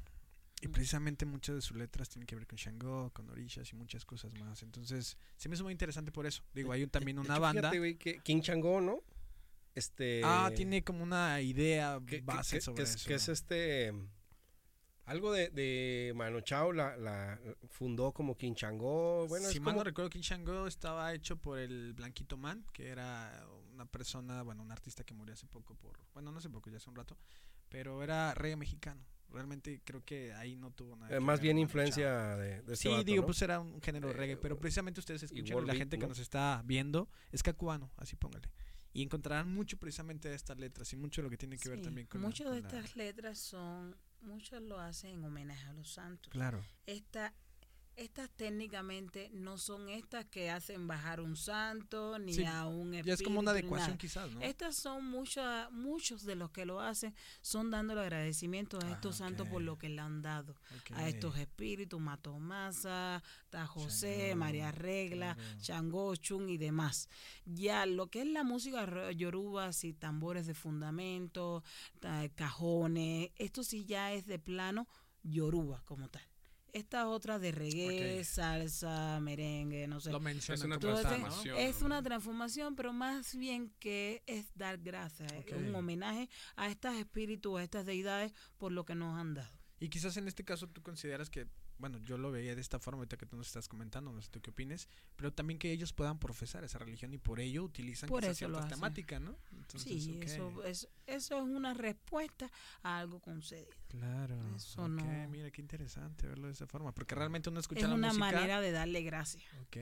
[0.62, 4.06] Y precisamente muchas de sus letras tienen que ver con Shango, con orishas y muchas
[4.06, 4.62] cosas más.
[4.62, 6.42] Entonces, se me hizo muy interesante por eso.
[6.54, 7.60] Digo, hay un- también De una hecho, banda.
[7.62, 9.00] fíjate, güey, que King Chango, ¿no?
[9.74, 10.22] Este.
[10.24, 13.06] ah, tiene como una idea que, base que- sobre que es, eso.
[13.08, 13.92] que es este.
[15.04, 19.28] Algo de, de Mano Chao la, la fundó como King Chango.
[19.28, 22.64] Bueno, si es mal como, no recuerdo, King Shango estaba hecho por el Blanquito Man,
[22.72, 26.50] que era una persona, bueno, un artista que murió hace poco por, bueno, no hace
[26.50, 27.16] poco, ya hace un rato,
[27.68, 29.04] pero era reggae mexicano.
[29.28, 31.10] Realmente creo que ahí no tuvo nada.
[31.10, 33.26] eh, que más bien influencia de, de este Sí, vato, digo, ¿no?
[33.26, 36.08] pues era un género Eh, reggae, pero precisamente ustedes escuchan y la gente que ¿no?
[36.10, 38.50] nos está viendo es cubano, así póngale.
[38.92, 41.82] Y encontrarán mucho precisamente de estas letras y mucho de lo que tiene que ver
[41.82, 45.72] también con Muchas de con la- estas letras son, muchos lo hacen en homenaje a
[45.74, 46.32] los santos.
[46.32, 46.62] Claro.
[46.86, 47.34] Esta,
[47.96, 53.14] estas técnicamente no son estas que hacen bajar un santo ni Sí, a un Ya
[53.14, 53.98] es como una espíritu, adecuación nada.
[53.98, 54.40] quizás, ¿no?
[54.42, 59.16] Estas son muchas, muchos de los que lo hacen son dándole agradecimiento a Ah, estos
[59.16, 60.54] santos por lo que le han dado.
[60.92, 65.58] A estos espíritus, Matomasa, Ta José, María Regla, claro.
[65.60, 67.08] Shango, Chun y demás.
[67.46, 71.62] Ya lo que es la música ro- yoruba, y tambores de fundamento,
[72.34, 74.86] cajones, esto sí ya es de plano
[75.22, 76.22] yoruba como tal.
[76.76, 78.24] Esta otra de reggae, Ok.
[78.24, 80.12] salsa, merengue, no sé.
[80.12, 81.56] Lo mencionan Es una transformación.
[81.58, 85.52] Es una transformación, pero más bien que es dar gracias, es Ok.
[85.56, 89.56] un homenaje a estos espíritus, a estas deidades por lo que nos han dado.
[89.80, 91.46] Y quizás en este caso tú consideras que,
[91.78, 94.28] bueno, yo lo veía de esta forma, ahorita que tú nos estás comentando, no sé
[94.30, 98.08] tú qué opines, pero también que ellos puedan profesar esa religión y por ello utilizan
[98.08, 99.36] Por eso ciertas temáticas, ¿no?
[99.52, 100.24] Entonces, sí, ok.
[100.24, 102.50] eso, es, eso es una respuesta
[102.82, 103.70] a algo concedido.
[103.88, 104.36] Claro.
[104.56, 107.88] eso ok, no- Mira, qué interesante verlo de esa forma, porque realmente uno escucha es
[107.88, 108.24] la una música.
[108.26, 109.44] manera de darle gracias.
[109.62, 109.76] Ok.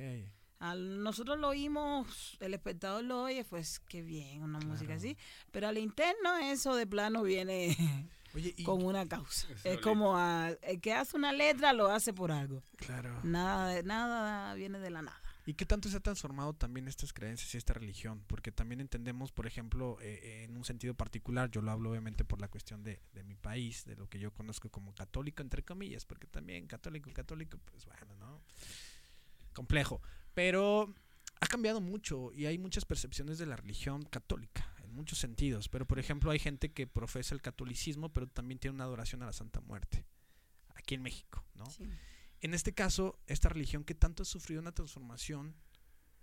[0.61, 4.99] Al, nosotros lo oímos, el espectador lo oye, pues qué bien, una música Claro.
[4.99, 5.17] así.
[5.51, 7.77] Pero al interno eso de plano viene
[8.35, 9.47] Oye, y con una causa.
[9.65, 12.63] Es como a- el que hace una letra lo hace por algo.
[12.77, 13.19] claro.
[13.23, 15.21] Nada, nada viene de la nada.
[15.47, 18.25] ¿Y qué tanto se ha transformado también estas creencias y esta religión?
[18.27, 22.41] Porque también entendemos, por ejemplo, eh, en un sentido particular, yo lo hablo obviamente por
[22.41, 26.07] la cuestión de, de mi país, de lo que yo conozco como católico, entre comillas,
[26.07, 28.41] porque también católico, católico, pues bueno, ¿no?
[29.53, 30.01] Complejo.
[30.33, 30.93] Pero
[31.41, 35.69] ha cambiado mucho y hay muchas percepciones de la religión católica, muchos sentidos.
[35.69, 39.27] Pero, por ejemplo, hay gente que profesa el catolicismo, pero también tiene una adoración a
[39.27, 40.05] la Santa Muerte,
[40.75, 41.67] aquí en México, ¿no?
[41.67, 41.85] Sí.
[42.41, 45.55] En este caso, esta religión que tanto ha sufrido una transformación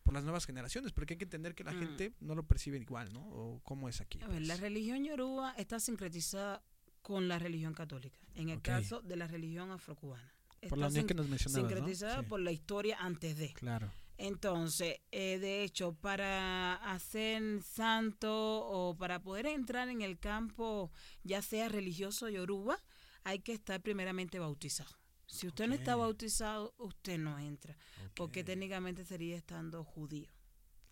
[0.03, 1.79] por las nuevas generaciones, porque hay que entender que la Mm.
[1.79, 3.21] gente no lo percibe igual, ¿no?
[3.29, 4.19] O cómo es aquí.
[4.21, 4.59] A ver, la pues.
[4.61, 6.63] religión yoruba está sincretizada
[7.01, 8.17] con la religión católica.
[8.35, 10.31] En el caso de la religión afrocubana.
[10.69, 11.69] por la unión que nos mencionabas, ¿no?
[11.69, 13.51] sincretizada Sí, por la historia antes de.
[13.53, 13.91] Claro.
[14.23, 20.91] Entonces, eh, de hecho, para hacer santo o para poder entrar en el campo,
[21.23, 22.77] ya sea religioso yoruba,
[23.23, 24.95] hay que estar primeramente bautizado.
[25.25, 27.75] Si usted no está bautizado, usted no entra,
[28.13, 30.29] porque técnicamente sería estando judío.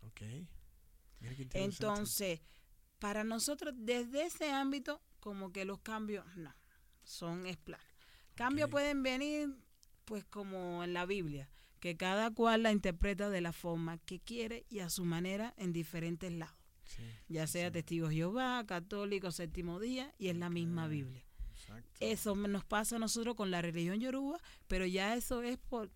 [0.02, 0.22] Ok.
[1.20, 1.86] Mira qué interesante.
[1.86, 2.42] Entonces,
[2.98, 6.56] para nosotros, desde ese ámbito, como que los cambios, no,
[7.04, 7.84] son es plano.
[8.34, 9.56] Cambios pueden venir,
[10.06, 11.48] pues como en la Biblia,
[11.80, 15.74] que cada cual la interpreta de la forma que quiere y a su manera en
[15.74, 16.56] diferentes lados.
[16.86, 20.88] Sí, Ya sea sí, testigos de Jehová, católico, séptimo día, y es la misma.
[20.88, 21.24] Biblia.
[21.54, 21.90] exacto.
[22.00, 25.92] Eso nos pasa a nosotros con la religión yoruba, pero ya eso es por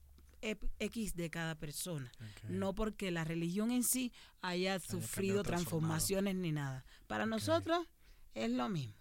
[0.79, 2.11] X de cada persona.
[2.49, 6.85] No porque la religión en sí haya sufrido transformaciones ni nada.
[7.07, 7.87] Para nosotros
[8.35, 8.93] es lo mismo.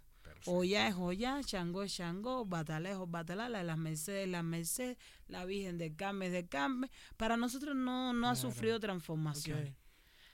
[0.46, 4.44] Oya es Oya, Shango es Shango, Batalá es Batalá, la de las Mercedes es las
[4.44, 4.96] Mercedes,
[5.28, 6.90] la Virgen del Carmen es del Carmen.
[7.16, 8.82] Para nosotros no, no ha sufrido Ok.
[8.82, 9.74] transformaciones.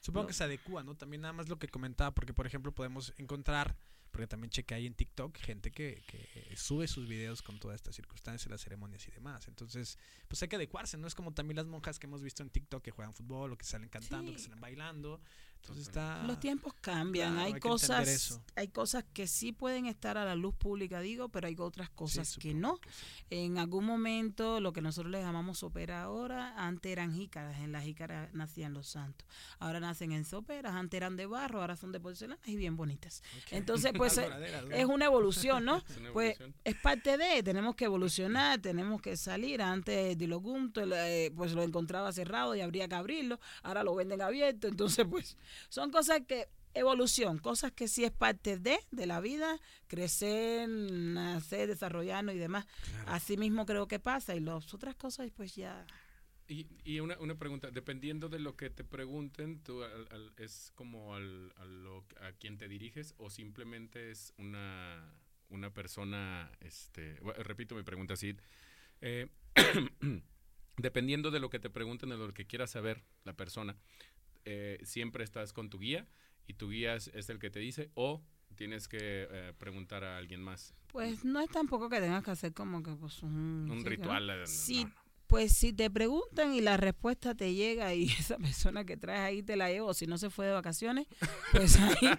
[0.00, 0.28] Supongo No.
[0.28, 0.94] que se adecua, ¿no?
[0.96, 3.76] También nada más lo que comentaba, porque por ejemplo podemos encontrar,
[4.10, 7.94] porque también chequé ahí en TikTok, gente que, que sube sus videos con todas estas
[7.96, 9.46] circunstancias, las ceremonias y demás.
[9.48, 11.06] Entonces, pues hay que adecuarse, ¿no?
[11.06, 13.64] Es como también las monjas que hemos visto en TikTok que juegan fútbol o que
[13.66, 14.44] salen cantando, que Sí.
[14.44, 15.20] salen bailando.
[15.60, 16.22] Entonces está...
[16.24, 20.54] Los tiempos cambian, Claro, hay, cosas, hay cosas que sí pueden estar a la luz
[20.54, 22.78] pública, digo, pero hay otras Sí, cosas que no.
[22.78, 23.04] que sí.
[23.30, 27.84] En algún momento, lo que nosotros le llamamos sopera ahora, antes eran jícaras, en las
[27.84, 29.28] jícaras nacían los santos.
[29.58, 33.22] Ahora nacen en soperas, antes eran de barro, ahora son de porcelana y bien bonitas.
[33.50, 34.28] Entonces, pues eh,
[34.72, 35.76] es una evolución, ¿no?
[35.88, 36.54] Es una Pues evolución.
[36.64, 39.60] es parte de, tenemos que evolucionar, tenemos que salir.
[39.60, 44.66] Antes Dilogumto, eh, pues lo encontraba cerrado y habría que abrirlo, ahora lo venden abierto.
[44.68, 45.36] Entonces, pues
[45.68, 51.68] son cosas que, evolución, cosas que sí es parte de, de la vida, crecer, nacer,
[51.68, 52.66] desarrollarnos y demás.
[52.90, 53.10] Claro.
[53.12, 55.86] Así mismo creo que pasa y las otras cosas, pues ya.
[56.46, 60.72] Y, y una, una pregunta, dependiendo de lo que te pregunten, tú al- al- es
[60.74, 65.12] como al, a, lo- a quien te diriges o simplemente es una,
[65.50, 68.34] una persona, este, repito mi pregunta así,
[69.02, 69.28] eh,
[70.76, 73.76] dependiendo de lo que te pregunten, de lo que quieras saber la persona,
[74.50, 76.06] eh, siempre estás con tu guía
[76.46, 78.22] y tu guía es, es el que te dice o
[78.56, 78.98] tienes que
[79.30, 80.74] eh, preguntar a alguien más.
[80.88, 84.30] Pues no es tampoco que tengas que hacer como que pues un, Un ritual.
[84.30, 84.92] eh, no, Sí, no.
[85.26, 89.42] Pues si te preguntan y la respuesta te llega y esa persona que traes ahí
[89.42, 91.06] te la lleva, o si no se fue de vacaciones,
[91.52, 91.94] pues ahí,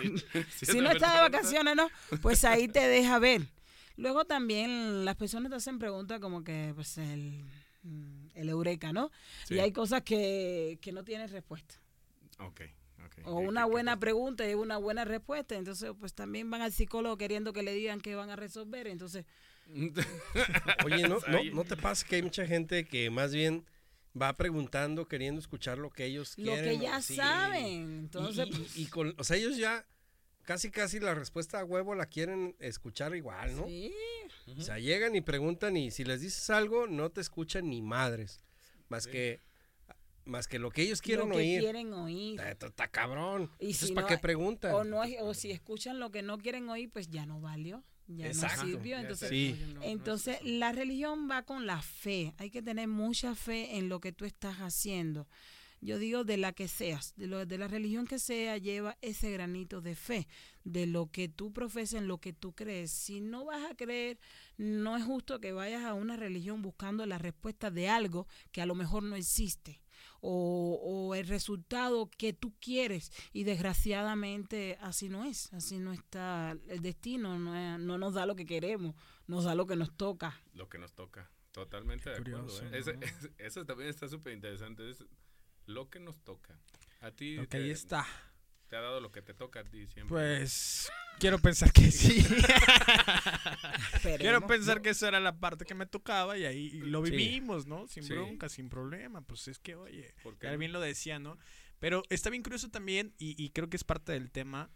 [0.00, 0.14] Sí,
[0.50, 1.88] sí, si no está de vacaciones, ¿no?
[2.22, 3.42] Pues ahí te deja ver.
[3.96, 7.44] Luego también las personas te hacen preguntas como que, pues, el,
[8.34, 9.10] el eureka, ¿no?
[9.46, 9.54] Sí.
[9.54, 11.74] Y hay cosas que, que no tienen respuesta.
[12.38, 12.60] Ok,
[13.04, 13.18] ok.
[13.24, 15.54] O ¿Qué- una buena pregunta y una buena respuesta.
[15.56, 18.86] Entonces, pues también van al psicólogo queriendo que le digan que van a resolver.
[18.86, 19.24] Entonces,
[20.84, 21.44] Oye, ¿no, no.
[21.52, 23.64] ¿no te pasa que hay mucha gente que más bien
[24.20, 26.80] va preguntando, queriendo escuchar lo que ellos lo quieren?
[26.80, 27.16] que o- ya sí.
[27.16, 27.66] saben.
[27.66, 29.86] Y- Entonces, y, pues, y con, o sea, ellos ya
[30.44, 33.66] casi casi la respuesta a huevo la quieren escuchar igual, ¿no?
[33.66, 33.92] sí.
[34.58, 38.40] O sea, llegan y preguntan y si les dices algo no te escuchan ni madres,
[38.88, 39.10] más Sí.
[39.10, 39.40] que
[40.24, 41.60] más que lo que ellos quieren lo que oír.
[41.60, 42.38] quieren oír.
[42.38, 43.50] Está, está- está cabrón.
[43.58, 44.74] Y Entonces, si ¿para no qué preguntan?
[44.74, 47.82] O, no, es- o si escuchan lo que no quieren oír, pues ya no valió,
[48.06, 48.62] ya Exacto.
[48.64, 48.98] no sirvió.
[48.98, 49.56] Entonces, Sí.
[49.58, 50.44] es entonces eso.
[50.44, 52.34] la religión va con la fe.
[52.38, 55.26] Hay que tener mucha fe en lo que tú estás haciendo.
[55.82, 59.30] Yo digo de la que seas, de, lo, de la religión que sea, lleva ese
[59.30, 60.28] granito de fe,
[60.62, 62.90] de lo que tú profesas, en lo que tú crees.
[62.92, 64.18] Si no vas a creer,
[64.58, 68.66] no es justo que vayas a una religión buscando la respuesta de algo que a
[68.66, 69.80] lo mejor no existe.
[70.22, 76.56] O, o el resultado que tú quieres y desgraciadamente así no es, así no está
[76.68, 78.94] el destino, no, es- no nos da lo que queremos,
[79.26, 80.38] nos da lo que nos toca.
[80.54, 81.30] Lo que nos toca.
[81.52, 82.42] Totalmente de acuerdo.
[82.46, 82.78] curioso, ¿eh?
[82.78, 83.00] Ese- ¿no?
[83.06, 84.88] ese- eso también está súper interesante.
[84.90, 85.04] Es
[85.66, 86.58] lo que nos toca.
[87.00, 88.06] A ti Ok, te, ahí está.
[88.68, 90.08] te ha dado lo que te toca a ti siempre.
[90.08, 92.24] Pues quiero pensar que sí.
[94.18, 97.10] Quiero pensar que esa era la parte que me tocaba y ahí lo Sí.
[97.12, 97.86] vivimos, ¿no?
[97.86, 98.12] Sin Sí.
[98.12, 99.20] bronca, sin problema.
[99.22, 101.38] Pues es que, oye, ¿Por qué ya bien lo decía, ¿no?
[101.78, 104.70] Pero está bien curioso también y, y creo que es parte del tema.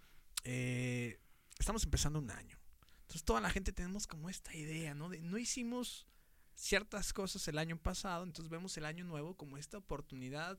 [0.47, 1.18] eh,
[1.59, 2.59] estamos empezando un año.
[3.03, 5.09] Entonces toda la gente tenemos como esta idea, ¿no?
[5.09, 6.07] De no hicimos
[6.55, 10.59] ciertas cosas el año pasado, entonces vemos el año nuevo como esta oportunidad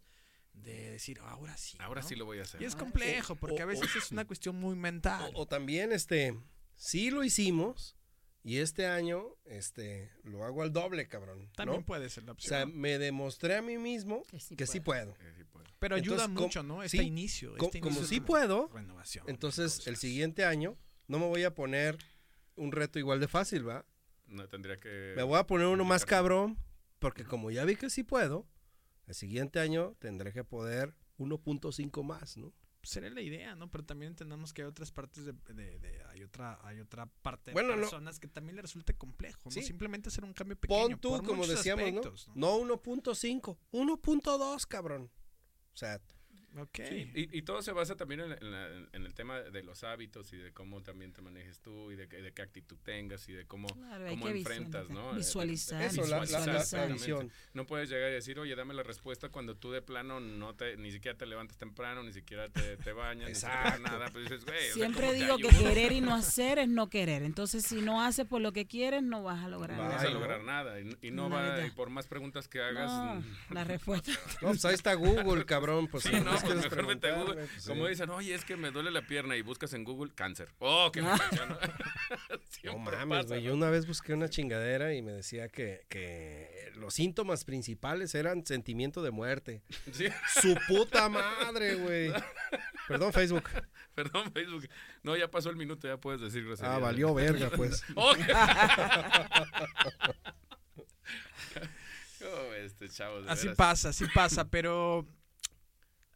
[0.55, 1.77] de decir, ahora sí.
[1.79, 2.07] Ahora ¿no?
[2.07, 2.61] sí lo voy a hacer.
[2.61, 5.31] Y es Ahora complejo, porque a O- veces es una cuestión muy mental.
[5.35, 6.37] O, o también, este,
[6.75, 7.95] sí lo hicimos
[8.43, 11.49] y este año, este, lo hago al doble, cabrón.
[11.55, 11.85] También ¿no?
[11.85, 12.49] puede ser la O opción.
[12.49, 15.13] sea, me demostré a mí mismo Que sí que sí puedo.
[15.15, 15.33] puedo.
[15.35, 15.65] Sí puedo.
[15.79, 16.83] Pero ayuda Entonces, mucho, ¿no?
[16.83, 17.55] Este sí, inicio.
[17.57, 19.25] Este como inicio sí puedo, Renovación.
[19.29, 21.97] entonces el siguiente año no me voy a poner
[22.55, 23.85] un reto igual de fácil, ¿va?
[24.27, 25.13] No tendría que.
[25.15, 26.57] Me voy a poner uno más cabrón,
[26.99, 28.47] porque como ya vi que sí puedo,
[29.07, 32.53] el siguiente año tendré que poder 1.5 más, ¿no?
[32.83, 33.71] Sería la idea, ¿no?
[33.71, 37.51] Pero también entendamos que hay otras partes de, de- de- hay otra hay otra parte
[37.51, 37.75] de no.
[37.75, 39.51] personas que también le resulte complejo, ¿no?
[39.51, 39.63] Sí.
[39.63, 40.81] Simplemente hacer un cambio pequeño.
[40.89, 42.63] Pon tú, por como decíamos, aspectos, ¿no?
[42.63, 45.09] No 1.5, 1.2, cabrón.
[45.73, 45.99] O sea,
[46.57, 46.79] Ok.
[46.87, 49.83] Sí, y, y todo se basa también en, en la- en el tema de los
[49.83, 53.27] hábitos y de cómo también te manejes tú y de, qué- de qué actitud tengas
[53.27, 55.11] y de cómo, Claro, cómo enfrentas, ¿no?
[55.11, 55.81] Eh, visualizar.
[55.81, 57.27] eso, la, la- la Visualizar.
[57.53, 60.77] No puedes llegar y decir, oye, dame la respuesta cuando tú de plano no te,
[60.77, 64.09] ni siquiera te levantas temprano, ni siquiera te, te bañas, ni siquiera nada.
[64.11, 66.69] Pues dices, güey, o sea, Siempre ¿cómo te digo que querer y no hacer es
[66.69, 67.23] no querer.
[67.23, 70.01] Entonces, si no haces por lo que quieres, no vas a lograr vas nada.
[70.01, 70.19] a ¿no?
[70.19, 70.79] lograr nada.
[70.79, 72.89] Y, y no va, y por más preguntas que hagas.
[72.91, 74.11] No, mm, la respuesta.
[74.41, 75.87] No, pues ahí está Google, cabrón.
[75.87, 77.47] Pues Sí, no, pues mejor vete a Google.
[77.67, 80.49] Como dicen, oye, es que me duele la pierna y buscas en Google cáncer.
[80.59, 81.17] Oh, qué Ah.
[81.19, 82.77] mención, ¿no?
[82.79, 83.41] Mames, güey.
[83.41, 83.47] ¿no?
[83.47, 88.45] Yo una vez busqué una chingadera y me decía que, que los síntomas principales eran
[88.45, 89.61] sentimiento de muerte.
[89.91, 90.07] Sí,
[90.41, 92.11] Su puta madre, güey.
[92.87, 93.43] Perdón, Facebook.
[93.95, 94.67] perdón, Facebook.
[95.03, 96.75] No, ya pasó el minuto, ya puedes decir groserías.
[96.75, 97.83] Ah, valió verga, pues.
[97.95, 98.13] Oh,
[102.63, 103.57] este chavo, Así veras.
[103.57, 105.05] pasa, así pasa, pero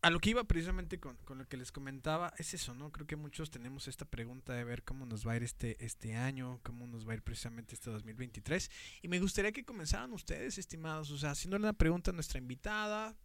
[0.10, 2.92] a lo que iba precisamente con, con lo que les comentaba es eso, ¿no?
[2.92, 6.16] Creo que muchos tenemos esta pregunta de ver cómo nos va a ir este, este
[6.16, 8.72] año, cómo nos va a ir precisamente este 2023.
[9.04, 13.16] Y me gustaría que comenzaran ustedes, estimados, o sea, haciéndole una pregunta a nuestra invitada,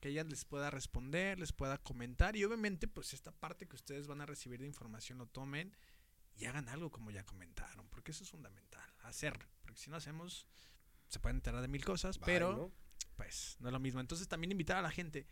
[0.00, 4.06] que ella les pueda responder, les pueda comentar y obviamente pues esta parte que ustedes
[4.06, 5.76] van a recibir de información lo tomen
[6.36, 10.46] y hagan algo como ya comentaron, porque eso es fundamental, hacerlo, porque si no hacemos
[11.08, 12.72] se pueden enterar de mil cosas, Bye, pero ¿no?
[13.20, 14.00] pues no es lo mismo.
[14.00, 15.26] Entonces también invitar a la gente,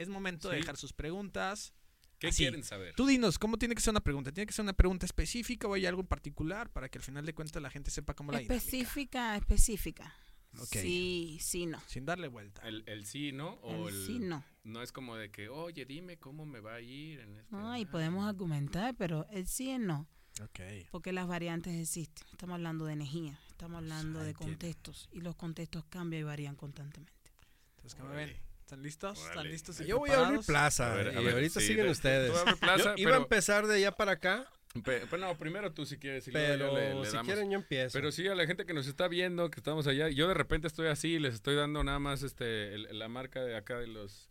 [0.00, 0.60] es momento de Sí.
[0.62, 1.72] dejar sus preguntas.
[2.18, 2.42] ¿Qué Así.
[2.44, 2.94] quieren saber?
[2.96, 4.30] Tú dinos, ¿cómo tiene que ser una pregunta?
[4.32, 7.24] ¿Tiene que ser una pregunta específica o hay algo en particular para que al final
[7.24, 8.62] de cuentas la gente sepa cómo la dinámica?
[8.62, 10.14] Específica, específica.
[10.58, 10.66] Ok.
[10.66, 11.80] Sí, sí, no.
[11.86, 12.60] Sin darle vuelta.
[12.62, 13.52] El, el sí, ¿no?
[13.62, 14.44] O El el, sí, no.
[14.64, 17.54] No es como de que, oye, dime cómo me va a ir en este.
[17.56, 17.90] No, y año".
[17.90, 20.06] podemos argumentar, pero el sí es no.
[20.42, 20.60] Ok.
[20.90, 22.26] Porque las variantes existen.
[22.32, 24.56] Estamos hablando de energía, estamos hablando ah, de entiendo.
[24.58, 25.08] contextos.
[25.12, 27.30] Y los contextos cambian y varían constantemente.
[27.76, 28.32] Entonces, ¿cómo Órale.
[28.34, 28.49] ven?
[28.70, 29.26] ¿Están listos?
[29.26, 29.80] ¿Están listos?
[29.80, 31.90] y Yo voy a abrir plaza A ver, a y ver, ahorita sí, siguen de-
[31.92, 32.30] ustedes.
[32.60, 34.46] plaza, Yo iba a pero- empezar de allá para acá,
[34.84, 36.28] Pe- Pero no, primero tú si quieres.
[36.28, 37.26] y luego ya pero le- le si damos.
[37.26, 37.92] quieren yo empiezo.
[37.92, 40.68] Pero sí, a la gente que nos está viendo, que estamos allá, yo de repente
[40.68, 44.28] estoy así, les estoy dando nada más este el- la marca de acá de los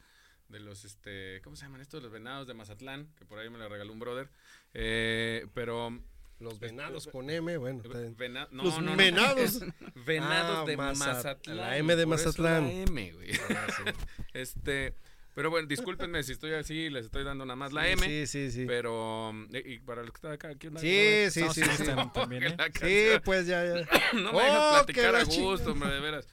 [0.47, 2.02] de los este, ¿cómo se llaman estos?
[2.02, 4.30] Los venados de Mazatlán, que por ahí me la regaló un brother.
[4.73, 6.02] Eh, pero
[6.39, 7.82] Los venados con M, bueno.
[8.17, 9.60] vena- no, Los no, no, venados.
[10.06, 11.58] venados Ah, de Mazat- Mazatlán.
[11.58, 12.63] la M de por eso Mazatlán.
[12.67, 13.30] La M, güey.
[14.34, 14.93] Este,
[15.36, 18.06] pero bueno, discúlpenme si estoy así, les estoy dando nada más la M.
[18.06, 18.65] Sí, sí, sí.
[18.67, 20.80] Pero, y, y para los que están acá, ¿qué onda?
[20.82, 21.84] Sí, sí, sí, sí.
[22.13, 22.58] También, ¿eh?
[22.80, 23.73] Sí, pues ya, ya.
[24.13, 26.28] no me dejas Oh, platicar que la a gusto, hombre, de veras.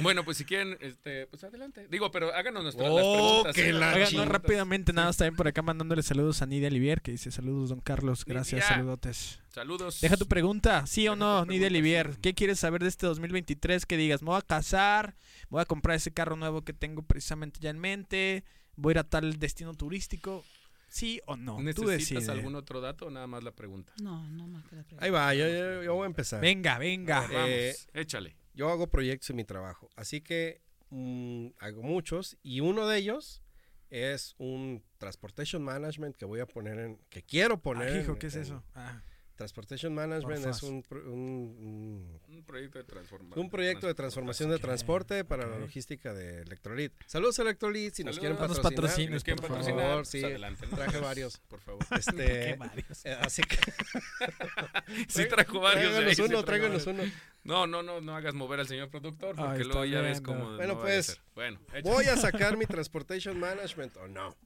[0.00, 1.86] Bueno, pues si quieren, este, pues adelante.
[1.90, 3.54] Digo, pero háganos nuestras Oh, las preguntas.
[3.56, 3.72] que ¿eh?
[3.72, 4.28] la preguntas.
[4.28, 7.80] rápidamente, nada, más también por acá mandándole saludos a Nidia Olivier, que dice saludos, don
[7.80, 8.74] Carlos, gracias, Nidia.
[8.76, 9.40] saludotes.
[9.48, 10.00] Saludos.
[10.00, 12.18] Deja tu pregunta, sí o no, Nidia Olivier.
[12.20, 13.86] ¿Qué quieres saber de este 2023?
[13.86, 15.16] Que digas, me voy a casar,
[15.48, 18.44] voy a comprar ese carro nuevo que tengo precisamente ya en mente,
[18.76, 20.44] voy a ir a tal destino turístico.
[20.88, 21.54] ¿Sí o no?
[21.56, 22.28] Tú ¿Necesitas decides.
[22.28, 23.92] algún otro dato o nada más la pregunta?
[24.02, 25.04] No, no más que la pregunta.
[25.04, 26.40] Ahí va, yo, yo- yo voy a empezar.
[26.40, 27.20] Venga, venga.
[27.20, 28.34] Vamos, Eh, échale.
[28.60, 33.42] Yo hago proyectos en mi trabajo, así que mm, hago muchos y uno de ellos
[33.88, 37.88] es un transportation management que voy a poner en, que quiero poner.
[37.88, 38.62] Ah, hijo, en- ¿qué es en- eso?
[38.74, 39.02] Ah,
[39.40, 43.42] Transportation management es un, pro- un- Un proyecto de transformación.
[43.42, 46.92] un proyecto de transformación de transporte para la logística de Electrolit.
[47.06, 48.70] Saludos Electrolit, si nos quieren patrocinar.
[48.74, 50.22] patrocinios, Si nos quieren por patrocinar, favor, pues sí.
[50.24, 50.66] adelante.
[50.66, 50.76] ¿no?
[50.76, 51.38] Traje varios.
[51.48, 51.82] Por favor.
[51.98, 53.06] Este, varios.
[53.06, 53.56] eh, así que
[55.08, 55.84] Sí trajo varios.
[55.86, 57.02] ahí, tráiganos sí uno, trajo tráiganos uno.
[57.42, 60.56] No, no, no, no hagas mover al señor productor porque Ahí luego ya ves cómo.
[60.56, 61.20] Bueno, no a pues, ser.
[61.34, 61.82] Bueno, échale.
[61.82, 64.36] Voy a sacar mi transportation management o no.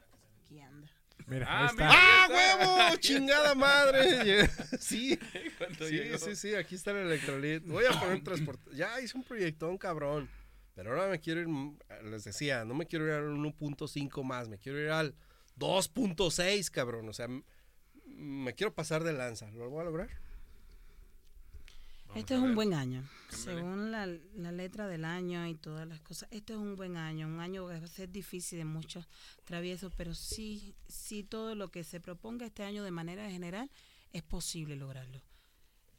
[1.27, 1.85] Mira, Ah, ahí está.
[1.85, 1.91] mira.
[1.97, 2.97] ¡Ah, huevo!
[3.01, 4.49] ¡Chingada madre!
[4.79, 5.19] Sí,
[5.59, 6.19] ¿Cuánto sí, llegó?
[6.19, 7.65] sí, sí, aquí está el electrolit.
[7.67, 8.71] Voy a poner transporte.
[8.75, 10.29] Ya hice un proyectón, cabrón.
[10.75, 11.79] Pero ahora me quiero ir, mm,
[12.11, 15.15] les decía, no me quiero ir al 1.5 más, me quiero ir al
[15.57, 17.09] 2.6, cabrón.
[17.09, 17.29] O sea,
[18.07, 19.51] me quiero pasar de lanza.
[19.53, 20.11] ¿Lo voy a lograr?
[22.15, 23.03] Este es un buen año.
[23.29, 27.27] Según la, la letra del año y todas las cosas, este es un buen año.
[27.27, 29.07] Un año que va a ser difícil de muchos
[29.45, 33.71] traviesos, pero sí, sí todo lo que se proponga este año de manera general
[34.13, 35.21] es posible lograrlo.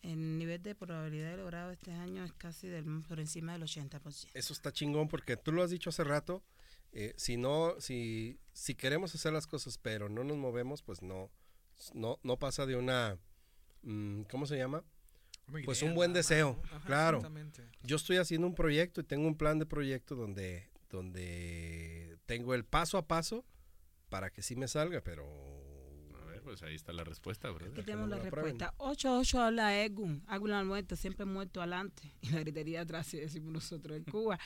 [0.02, 4.30] El nivel de probabilidad de logrado este año es casi del, por encima del 80%.
[4.34, 6.44] Eso está chingón porque tú lo has dicho hace rato.
[6.94, 11.30] eh, si no, si, si queremos hacer las cosas pero no nos movemos, pues no,
[11.94, 13.18] no, no pasa de una,
[13.82, 14.84] mm, ¿cómo se llama?
[15.48, 16.76] Muy pues bien, un buen deseo, ¿no?
[16.76, 17.18] Ajá, claro.
[17.18, 17.64] exactamente.
[17.84, 22.66] Yo estoy haciendo un proyecto y tengo un plan de proyecto donde, donde tengo el
[22.66, 23.46] paso a paso
[24.10, 25.24] para que sí me salga, pero...
[26.22, 27.84] A ver, pues ahí está la respuesta, Aquí ¿verdad?
[27.84, 28.74] tenemos la la respuesta.
[28.78, 30.24] 8-8 habla Egun.
[30.28, 32.14] Águila al muerto, siempre muerto adelante.
[32.22, 34.40] Y la gritería atrás, si decimos nosotros en Cuba.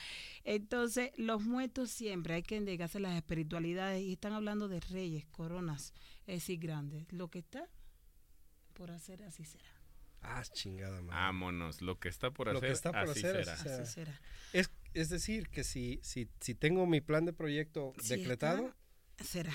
[0.44, 4.02] Entonces, los muertos siempre hay que entregarse las espiritualidades.
[4.02, 5.94] Y están hablando de reyes, coronas,
[6.26, 7.10] es decir, grandes.
[7.12, 7.66] Lo que está
[8.74, 9.79] por hacer, así será.
[10.22, 11.16] Ah, chingada madre.
[11.20, 13.52] Vámonos, lo que está por Lo hacer, que está por así hacer, será.
[13.54, 13.82] así será.
[13.82, 14.20] Así será.
[14.52, 18.74] Es, es decir, que si, si, si tengo mi plan de proyecto Si decretado
[19.16, 19.52] está, será.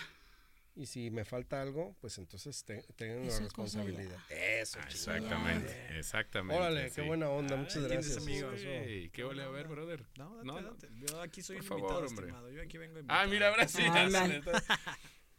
[0.75, 3.39] y si me falta algo, pues entonces te- tengo ya.
[3.39, 4.17] responsabilidad.
[4.29, 6.59] Eso, Ah, exactamente, exactamente.
[6.61, 8.17] Órale, qué buena onda, muchas Ay, gracias.
[8.17, 8.59] amigos.
[8.61, 10.05] Ey, ¿Qué vale a ver, brother?
[10.17, 10.71] No, date, No, no.
[10.71, 10.89] date.
[10.95, 12.25] Yo aquí soy Por un favor, invitado, hombre.
[12.25, 12.49] estimado.
[12.51, 13.29] Yo aquí vengo Ah, invitado.
[13.29, 13.81] mira, ahora sí.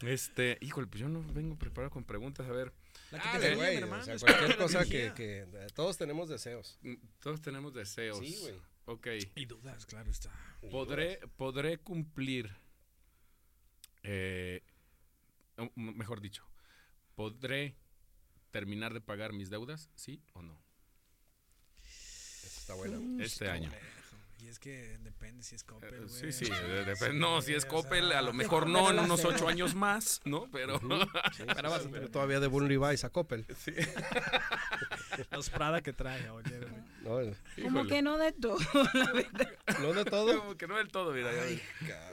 [0.02, 2.46] Este, híjole, pues yo no vengo preparado con preguntas.
[2.46, 2.72] A ver,
[3.12, 6.78] La que Ah, te güey, mi o sea, cualquier cosa que, todos tenemos deseos.
[6.82, 8.18] mm, todos tenemos deseos.
[8.18, 8.54] Sí, güey.
[8.86, 9.06] Ok.
[9.34, 10.30] Y dudas, claro está.
[10.70, 12.54] ¿Podré, podré cumplir,
[14.02, 14.62] eh,
[15.74, 16.44] mejor dicho,
[17.14, 17.76] podré
[18.50, 20.60] terminar de pagar mis deudas, sí o no?
[22.44, 23.22] Está bueno.
[23.22, 23.70] Este año.
[24.46, 26.08] Y es que depende si es Coppel, Eh, güey.
[26.08, 27.18] Sí, sí, de- depende.
[27.18, 30.20] No, si es o Coppel, sea, a lo mejor no en unos ocho años más,
[30.24, 30.48] ¿no?
[30.52, 30.78] Pero
[31.36, 33.44] Pero vas a tener todavía de un Levi's a Coppel.
[35.32, 36.60] Los Prada que trae, oye,
[37.62, 38.58] Como que no de todo,
[38.94, 39.48] la verdad.
[39.80, 40.38] no de todo.
[40.38, 41.32] como que no del todo, mira.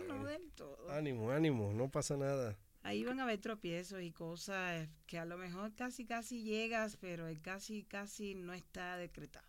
[0.08, 0.90] No del todo.
[0.92, 2.58] Ánimo, ánimo, no pasa nada.
[2.82, 7.28] Ahí van a haber tropiezos y cosas que a lo mejor casi casi llegas, pero
[7.28, 9.46] el casi casi no está decretado.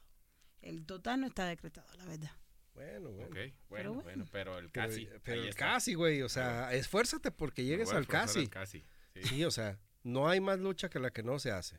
[0.61, 2.31] El total no está decretado, la verdad.
[2.75, 3.27] Bueno, bueno.
[3.29, 3.37] Ok,
[3.69, 4.03] bueno, bueno.
[4.03, 5.09] bueno, pero el casi.
[5.23, 6.23] pero el casi, güey.
[6.23, 8.41] O sea, esfuérzate porque llegues al casi.
[8.41, 8.85] al casi.
[9.15, 9.23] Sí.
[9.23, 11.79] Sí, o sea, no hay más lucha que la que no se hace.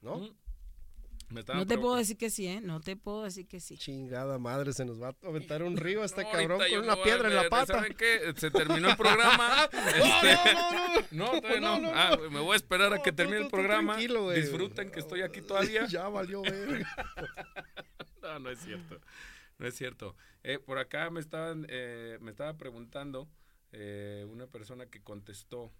[0.00, 0.34] ¿no?
[1.28, 2.60] Me estaban No te puedo decir que sí, ¿eh?
[2.60, 3.78] No te puedo decir que sí.
[3.78, 7.28] Chingada madre, se nos va a aventar un río este No, cabrón con una piedra
[7.28, 7.74] en la pata.
[7.74, 8.32] ¿Saben qué?
[8.36, 9.68] Se terminó el programa.
[9.72, 11.78] Este, no, todavía no.
[11.78, 13.92] No, no, Ah, me voy a esperar a No, que termine tú- el programa.
[13.92, 14.40] tranquilo, güey.
[14.40, 15.86] Disfruten que estoy aquí todavía.
[15.86, 16.84] ya valió ver.
[18.22, 18.98] No, no es cierto.
[19.60, 20.16] No es cierto.
[20.42, 23.28] Eh, por acá me estaban, eh, me estaba preguntando
[23.72, 25.70] eh, una persona que contestó.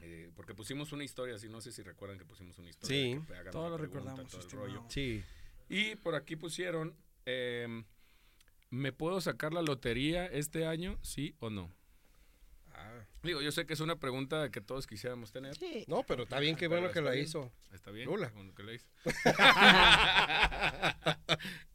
[0.00, 2.96] eh, porque pusimos una historia, así no sé si recuerdan que pusimos una historia.
[2.96, 3.20] Sí.
[3.26, 4.66] que Todo lo pregunta, recordamos, todo el estimado.
[4.68, 4.84] rollo.
[4.88, 5.22] Sí.
[5.68, 6.96] Y por aquí pusieron,
[8.70, 10.98] ¿me puedo sacar la lotería este año?
[11.02, 11.70] ¿Sí o no?
[12.74, 15.56] Ah, Digo, yo sé que es una pregunta que todos quisiéramos tener.
[15.56, 15.84] Sí.
[15.88, 17.24] no, pero está bien, qué bueno que la bien.
[17.24, 17.52] hizo.
[17.72, 18.06] ¿Está bien?
[18.06, 18.32] Lula.
[18.34, 18.86] Lo que le hizo.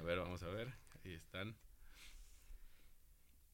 [0.00, 0.72] a ver, vamos a ver.
[1.04, 1.54] Ahí están.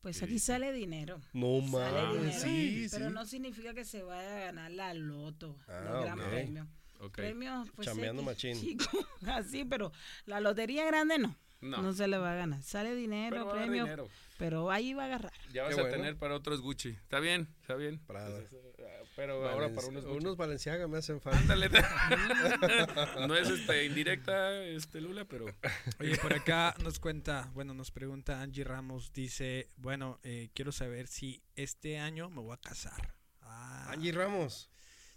[0.01, 1.21] Pues aquí sale dinero.
[1.33, 1.71] No Sale
[2.03, 2.41] mames, dinero.
[2.41, 3.15] sí, pero sí.
[3.15, 6.27] no significa que se vaya a ganar la loto, Ah, los gran ok.
[6.29, 6.69] premios.
[7.01, 7.17] Ok.
[7.17, 8.61] Premios, pues Chambeando X, machín.
[8.61, 8.85] chico,
[9.27, 9.93] así, pero
[10.25, 11.83] la lotería grande no, No.
[11.83, 12.63] no, se le va a ganar.
[12.63, 14.09] Sale dinero, premios, dinero.
[14.39, 15.33] pero ahí va a agarrar.
[15.53, 15.97] Ya vas Qué a bueno.
[15.99, 16.91] tener para otros Gucci.
[16.91, 17.99] Está bien, está bien.
[18.07, 18.39] Prada.
[18.49, 18.63] Pues,
[19.17, 21.41] pero ahora para unos unos Valenciaga me hacen falta.
[21.41, 21.69] Ándale.
[23.27, 25.47] no es este indirecta, este Lula, pero
[25.99, 31.09] Oye, por acá nos cuenta, bueno, nos pregunta Angie Ramos, dice, bueno, eh, quiero saber
[31.09, 33.17] si este año me voy a casar.
[33.41, 34.71] Ah, Angie Ramos.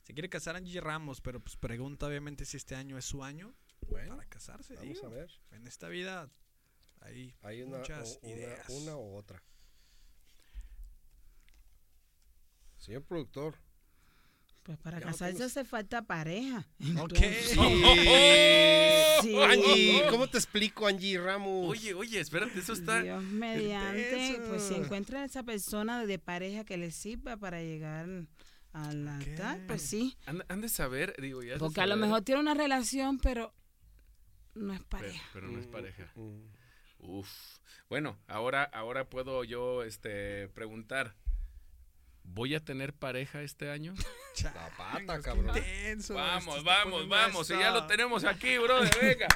[0.04, 3.54] Se quiere casar Angie Ramos, pero pues pregunta obviamente si este año es su año
[3.88, 4.74] Bueno, para casarse.
[4.76, 5.06] vamos digo.
[5.06, 5.30] a ver.
[5.52, 6.32] En esta vida
[7.02, 8.70] hay, Hay una, muchas o- una, ideas.
[8.70, 9.44] una u otra.
[12.78, 13.56] Señor productor.
[14.70, 16.68] Pues para casarse tenemos- hace falta pareja.
[17.00, 17.14] Ok.
[19.22, 19.36] Sí.
[19.36, 21.68] Angie, ¿cómo te explico, Angie Ramos?
[21.68, 23.02] Oye, oye, espérate, eso está.
[23.02, 24.48] Dios mediante, intenso.
[24.50, 28.08] pues si encuentran esa persona de pareja que les sirva para llegar
[28.74, 30.16] al altar, pues sí.
[30.28, 31.58] Han, han de saber, digo, ya.
[31.58, 33.54] Porque a lo mejor tiene una relación, pero
[34.54, 35.22] no es pareja.
[35.34, 36.12] pero no es Mm, pareja.
[36.16, 36.40] mm.
[37.00, 37.30] Uf.
[37.90, 41.16] Bueno, ahora, ahora puedo yo este, preguntar.
[42.24, 43.94] ¿Voy a tener pareja este año?
[44.44, 45.58] La pata, Qué cabrón.
[45.58, 47.48] intenso, Vamos, vamos, vamos.
[47.48, 49.28] Si ya lo tenemos aquí, brother, venga.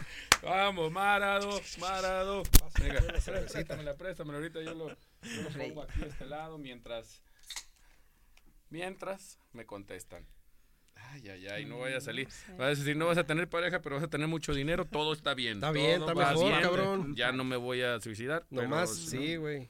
[0.41, 2.43] Vamos, Marado, Marado.
[2.79, 4.38] Venga, préstamela, préstamela.
[4.38, 7.21] Ahorita yo lo, yo lo pongo aquí a este lado mientras.
[8.69, 10.25] Mientras me contestan.
[10.95, 12.27] Ay, ay, ay, no vaya a salir.
[12.57, 14.86] Vas a decir, no vas a tener pareja, pero vas a tener mucho dinero.
[14.86, 15.55] Todo está bien.
[15.55, 16.61] Está bien, todo está mejor, bien.
[16.61, 17.15] cabrón.
[17.15, 18.45] Ya no me voy a suicidar.
[18.49, 19.69] Nomás, sí, no- güey.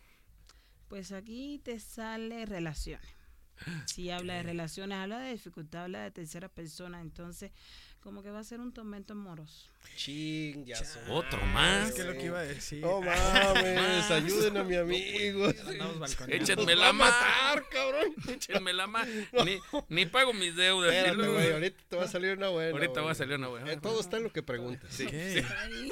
[0.93, 3.09] Pues aquí te sale relaciones.
[3.87, 7.51] Si habla de relaciones, habla de dificultad, habla de tercera persona, entonces
[8.03, 9.71] como que va a ser un tormento amoroso.
[9.95, 11.09] Ching, ya son.
[11.09, 11.89] Otro más.
[11.89, 12.81] Es que lo que iba a decir.
[12.81, 15.47] No mames, ayuden a mi amigo.
[16.27, 18.13] Échenme la matar, cabrón.
[18.27, 19.09] Échenme la mano.
[19.45, 20.93] Ni, ni pago mis deudas.
[20.93, 22.71] Espérate, güey, ahorita te va a salir una buena.
[22.71, 23.71] Ahorita va a salir una buena.
[23.71, 24.93] Eh, todo está en lo que preguntas.
[24.93, 25.07] Sí.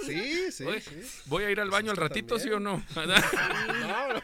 [0.05, 0.95] Sí, sí, Oye, sí.
[1.27, 2.83] Voy a ir al baño al ratito, ¿sí o no?
[2.93, 4.21] No, no.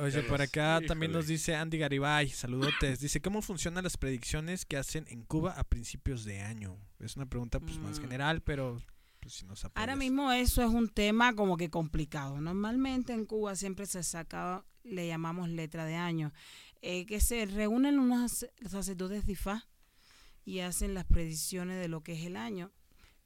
[0.00, 1.18] Oye, por acá también Híjole.
[1.22, 3.00] nos dice Andy Garibay, saludotes.
[3.00, 6.76] Dice, ¿cómo funcionan las predicciones que hacen en Cuba a principios de año?
[7.00, 8.02] Es una pregunta pues más Mm.
[8.02, 8.80] general, pero
[9.20, 9.80] pues, si nos apoyas.
[9.80, 12.40] Ahora mismo eso es un tema como que complicado.
[12.40, 16.32] Normalmente en Cuba siempre se saca, le llamamos letra de año,
[16.82, 19.66] eh, que se reúnen unos sacerdotes de Ifá
[20.44, 22.70] y hacen las predicciones de lo que es el año.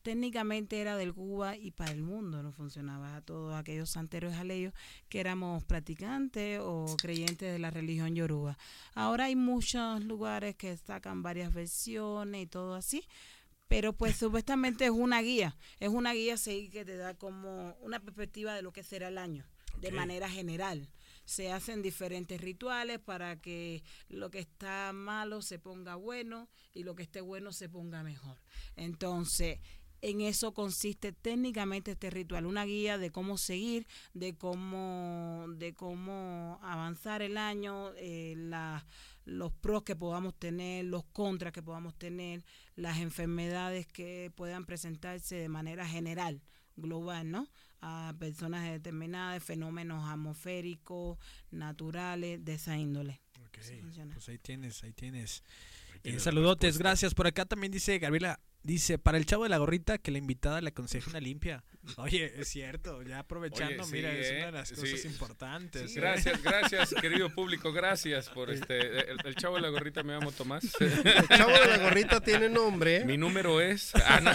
[0.02, 4.72] Técnicamente era del Cuba y para el mundo, no funcionaba a todos aquellos santeros aleyos
[5.10, 8.56] que éramos practicantes o creyentes de la religión yoruba.
[8.94, 13.06] Ahora hay muchos lugares que sacan varias versiones y todo así,
[13.68, 18.00] pero pues supuestamente es una guía, es una guía sí, que te da como una
[18.00, 19.46] perspectiva de lo que será el año,
[19.80, 20.88] de manera general.
[21.24, 26.96] Se hacen diferentes rituales para que lo que está malo se ponga bueno y lo
[26.96, 28.40] que esté bueno se ponga mejor.
[28.74, 29.60] Entonces,
[30.02, 36.58] en eso consiste técnicamente este ritual, una guía de cómo seguir, de cómo, de cómo
[36.62, 38.86] avanzar el año, eh, la-
[39.24, 42.42] los pros que podamos tener, los contras que podamos tener,
[42.76, 46.42] las enfermedades que puedan presentarse de manera general,
[46.76, 47.46] global, ¿no?
[47.82, 51.18] A personas determinadas, fenómenos atmosféricos,
[51.50, 53.20] naturales, de esa índole.
[53.46, 53.58] Ok.
[54.12, 55.42] Pues ahí tienes, ahí tienes.
[55.90, 57.14] Ahí Eh, tienes saludotes, gracias.
[57.14, 60.60] Por acá también dice Gabriela, dice, para el chavo de la gorrita que la invitada
[60.60, 61.64] le aconseje una limpia.
[61.96, 64.46] Oye, es cierto, ya aprovechando, Oye, mira, es una ¿eh?
[64.46, 64.74] de las Sí.
[64.74, 65.90] cosas importantes.
[65.90, 66.02] Sí, ¿eh?
[66.02, 69.10] gracias, gracias, querido público, gracias por este.
[69.10, 70.64] El, el chavo de la gorrita me llamo Tomás.
[70.80, 73.04] El chavo de la gorrita tiene nombre.
[73.06, 73.92] Mi número es.
[74.04, 74.30] Ah, no.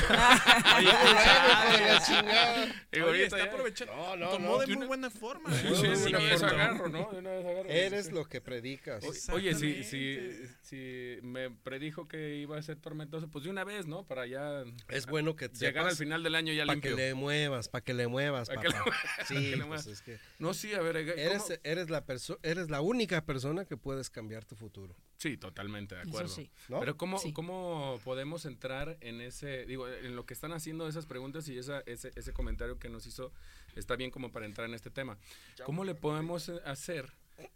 [2.95, 3.93] Oye, ahorita está ya- aprovechando.
[3.95, 4.57] No, no, tomó no.
[4.59, 5.53] de muy una- buena forma.
[5.53, 7.09] Sí, sí, de una vez agarro, ¿no?
[7.11, 7.69] De una vez agarro.
[7.69, 9.03] Eres lo que predicas.
[9.03, 10.19] O- Oye, si, si,
[10.61, 14.03] si me predijo que iba a ser tormentoso, pues de una vez, ¿no?
[14.05, 17.05] Para ya Es bueno que llegar al final del año ya para que limpio.
[17.05, 18.85] le muevas, para que le muevas, Pa' que le papá.
[18.85, 22.05] muevas, Sí, pa' que le pues es que No, sí, a ver, eres, eres la
[22.05, 26.29] perso- eres la única persona que puedes cambiar tu futuro, Sí, totalmente de Eso acuerdo.
[26.29, 26.51] sí.
[26.69, 26.79] ¿no?
[26.79, 27.33] Pero ¿cómo, Sí.
[27.33, 31.81] ¿cómo podemos entrar en ese, digo, en lo que están haciendo esas preguntas y esa,
[31.85, 33.31] ese, ese comentario que nos hizo
[33.75, 35.17] está bien como para entrar en este tema?
[35.65, 37.11] ¿Cómo le podemos hacer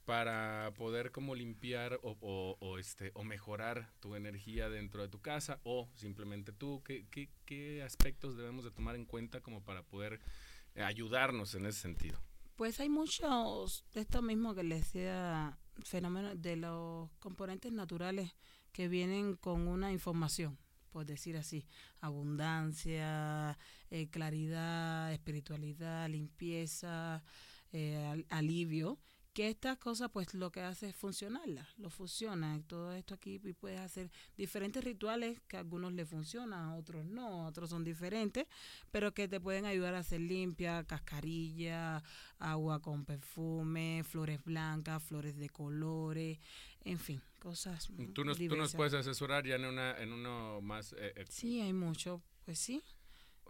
[0.06, 2.18] para poder como limpiar o,
[2.60, 6.82] o- este, o mejorar tu energía dentro de tu casa o simplemente tú?
[6.84, 10.20] ¿Qué, qué, qué aspectos debemos de tomar en cuenta como para poder
[10.76, 12.20] eh, ayudarnos en ese sentido?
[12.56, 18.36] Pues hay muchos de esto mismo que les decía, fenómenos de los componentes naturales
[18.74, 20.58] que vienen con una información,
[20.92, 21.66] por decir así,
[22.02, 23.58] abundancia,
[23.90, 27.24] eh, claridad, espiritualidad, limpieza,
[27.72, 29.00] eh, al- alivio,
[29.40, 33.54] que estas cosas pues lo que hace es funcionarlas, lo fusiona, todo esto aquí y
[33.54, 37.86] puedes hacer diferentes rituales que a algunos le funcionan, a otros no, a otros son
[37.86, 38.48] diferentes,
[38.92, 42.04] pero que te pueden ayudar a hacer limpia, cascarilla,
[42.38, 46.38] agua con perfume, flores blancas, flores de colores,
[46.84, 47.90] en fin, cosas.
[48.14, 50.92] Tú nos, tú nos puedes asesorar ya en, una, en uno más...
[51.00, 52.84] eh, eh, Sí, hay mucho, pues sí.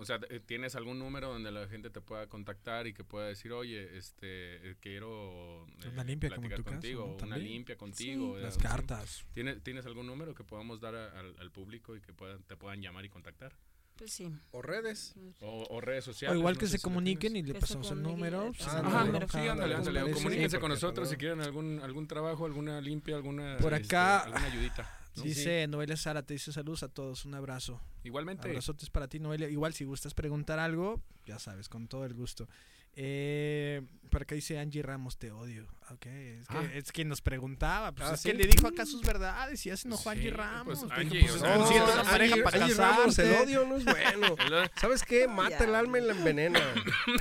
[0.02, 3.28] O sea, eh, ¿tienes algún número donde la gente te pueda contactar y que pueda
[3.28, 7.26] decir, oye, este, eh, quiero eh, Una limpia como platicar caso, contigo, ¿no?
[7.28, 8.38] una limpia contigo?
[8.38, 9.26] eh, Las o sea, cartas.
[9.34, 12.56] ¿tienes, ¿Tienes algún número que podamos dar a- al, al público y que puedan, te
[12.56, 13.54] puedan llamar y contactar?
[13.98, 14.32] Pues sí.
[14.52, 15.14] O redes.
[15.42, 16.38] O, o redes O sociales.
[16.40, 18.54] igual no que sé se lo comuniquen y le se pasamos el número.
[18.62, 20.12] Ah, no, no, Ajá, no, sí, ándale, ándale.
[20.14, 23.58] Comuníquense Sí, con nosotros no- si quieren algún, algún trabajo, alguna limpia, alguna...
[23.58, 24.96] Por este, acá- alguna ayudita.
[25.16, 25.24] ¿No?
[25.24, 27.82] Dice Noelia Sara, te dice saludos a todos, un abrazo.
[28.04, 28.48] Igualmente.
[28.48, 29.50] Abrazotes para ti, Noelia.
[29.50, 32.48] Igual si gustas preguntar algo, ya sabes, con todo el gusto.
[32.96, 35.68] Eh, por acá dice Angie Ramos, te odio.
[35.92, 36.70] Ok, es que, Ah.
[36.76, 38.30] es que nos preguntaba, pues Ah, es ¿sí?
[38.30, 40.84] que le dijo acá sus verdades y ya se enojó Sí, Angie pues, Ramos.
[40.92, 43.20] Angie, pues, o es sea, que no, necesito una Angie- pareja Angie- para Angie Ramos,
[43.20, 44.36] el odio no es bueno.
[44.80, 45.28] ¿Sabes qué?
[45.28, 46.60] Mata el alma y la envenena.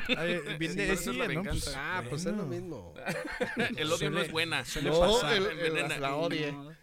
[0.09, 1.16] De- sí, ¿no?
[1.16, 1.72] Pues, venganza.
[1.99, 2.93] Ah, pues es lo mismo.
[3.76, 4.64] el odio no es buena.
[4.82, 5.34] No, pasar.
[5.36, 5.95] el- Envenena.
[5.95, 6.55] el- la odie.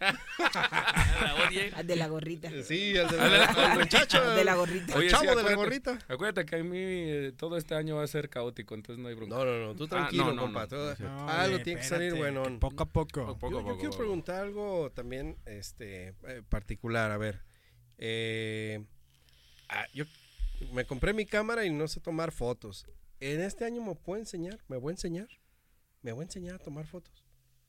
[1.20, 1.72] La odie.
[1.74, 2.50] al de la gorrita.
[2.64, 4.20] Sí, el de la, al muchacho.
[4.22, 4.92] Al de la gorrita.
[4.92, 5.98] El Oye, chavo de la gorrita.
[6.08, 9.14] Acuérdate que a mí eh, todo este año va a ser caótico, entonces no hay
[9.14, 9.34] bronca.
[9.36, 10.66] No, no, no, Ah, tranquilo, no, no, compa.
[10.66, 13.38] no, no algo oye, tiene que salir que Poco a poco.
[13.38, 13.78] Poco yo, a yo poco.
[13.78, 17.10] quiero preguntar algo también este eh, particular.
[17.10, 17.42] A ver,
[17.98, 18.84] eh,
[19.68, 20.04] ah, yo
[20.72, 22.86] me compré mi cámara y no sé tomar fotos.
[23.20, 25.28] En este año me puedo enseñar, me voy a enseñar,
[26.02, 27.25] me voy a enseñar a tomar fotos.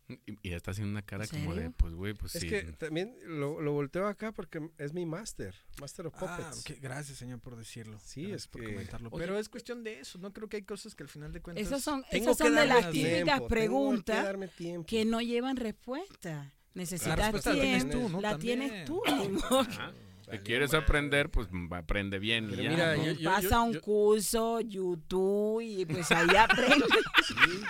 [0.10, 2.48] Y, y está haciendo una cara ¿En como de, pues, güey, pues es sí.
[2.50, 6.60] que también lo, lo volteo acá porque es mi máster, Master of Ah, Puppets.
[6.62, 8.00] ok, Gracias, señor, por decirlo.
[8.02, 9.10] Sí, Gracias es por que- comentarlo.
[9.12, 9.26] Oye.
[9.26, 10.18] Pero es cuestión de eso.
[10.20, 11.66] No creo que hay cosas que al final de cuentas.
[11.68, 14.36] Esas son, Tengo esas que son de las típicas que preguntas
[14.86, 16.54] que no llevan respuesta.
[16.74, 18.08] Necesitas respuesta la tienes tiempo.
[18.08, 18.22] tú, ¿no?
[18.22, 18.60] La También.
[18.60, 19.60] tienes tú, ni modo.
[19.62, 19.92] Ajá.
[20.30, 22.46] Si quieres aprender, pues aprende bien.
[22.46, 23.06] y Pero ya, mira, ¿no?
[23.06, 26.90] yo- yo- Pasa un yo- curso, YouTube, y pues ahí aprendes.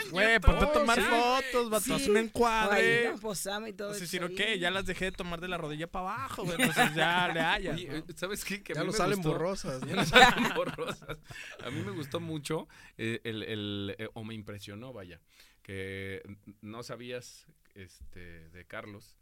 [0.10, 1.04] Güey, ponte a tomar sí.
[1.08, 3.10] fotos, vato, haz un encuadre.
[3.12, 4.36] nos posamos y todo O sea, eso si no, ahí.
[4.36, 4.58] ¿qué?
[4.60, 6.56] Ya las dejé de tomar de la rodilla para abajo, güey.
[6.60, 7.80] Entonces ya le hallas.
[8.16, 8.64] ¿sabes qué?
[8.64, 9.82] Que a ya mí no me salen gustó- borrosas.
[9.88, 11.18] Ya no salen borrosas.
[11.64, 15.20] A mí me gustó mucho eh, el, el, eh, o me impresionó, vaya,
[15.62, 16.24] que
[16.62, 17.46] no sabías
[17.76, 19.16] este de Carlos,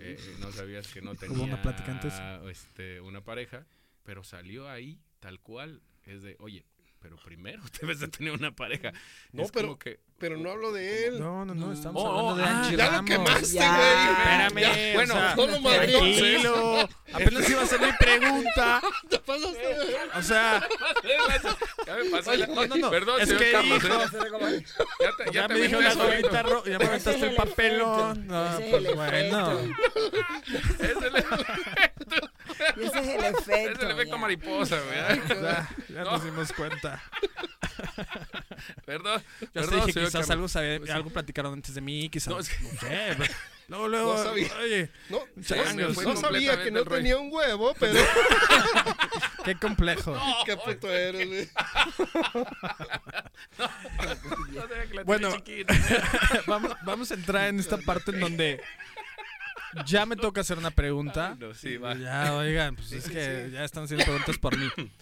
[0.00, 1.62] eh, no sabías que no tenía una
[2.48, 3.66] este, una pareja,
[4.04, 6.64] pero salió ahí tal cual, es de, oye,
[7.00, 8.92] pero primero debes de tener una pareja.
[9.32, 11.20] No, Es pero- como que, Pero no hablo de él.
[11.20, 13.10] No, no, no, estamos Oh, hablando oh, de ah, Angie ya lo Ramos.
[13.10, 13.76] quemaste, Ya.
[13.76, 14.08] güey.
[14.18, 16.88] Espérame, Ya, bueno, o sea, no lo tranquilo.
[17.12, 18.82] Apenas iba a hacer mi pregunta.
[19.08, 19.76] Te pasaste.
[20.16, 20.68] O sea,
[21.86, 22.90] ya me pasé la- no, no, no.
[22.90, 24.64] Perdón, Es que Carlos, dijo- ¿eh?
[25.00, 28.26] Ya te, ya, te me dijo eso, gorrita ya me aventaste el el papelón.
[28.26, 29.60] No, pues bueno.
[30.80, 31.24] Es el-
[32.76, 33.52] Y ese es el efecto.
[33.52, 34.20] Es el efecto ya.
[34.20, 35.18] mariposa, ¿verdad?
[35.28, 36.10] Ya, ya No.
[36.12, 37.02] nos dimos cuenta.
[38.84, 39.22] Perdón.
[39.40, 40.90] Yo perdón, dije, quizás algo, sabía- Sí.
[40.90, 42.28] algo platicaron antes de mí, quizás.
[42.28, 43.14] No, No, es que- sé.
[43.18, 43.34] pero-
[43.68, 44.48] Luego, luego, No sabía.
[44.62, 48.00] oye, No, Chango, no, no sabía que no tenía un huevo, pero
[49.44, 50.16] qué complejo.
[50.46, 51.48] qué puto eres, güey.
[53.58, 55.30] No sabía que la Bueno.
[56.46, 58.60] vamos, vamos a entrar en esta parte en donde
[59.86, 61.36] ya me toca hacer una pregunta.
[61.38, 61.96] No, sí, va.
[61.96, 64.68] Ya, oigan, pues es que ya están haciendo preguntas por mí.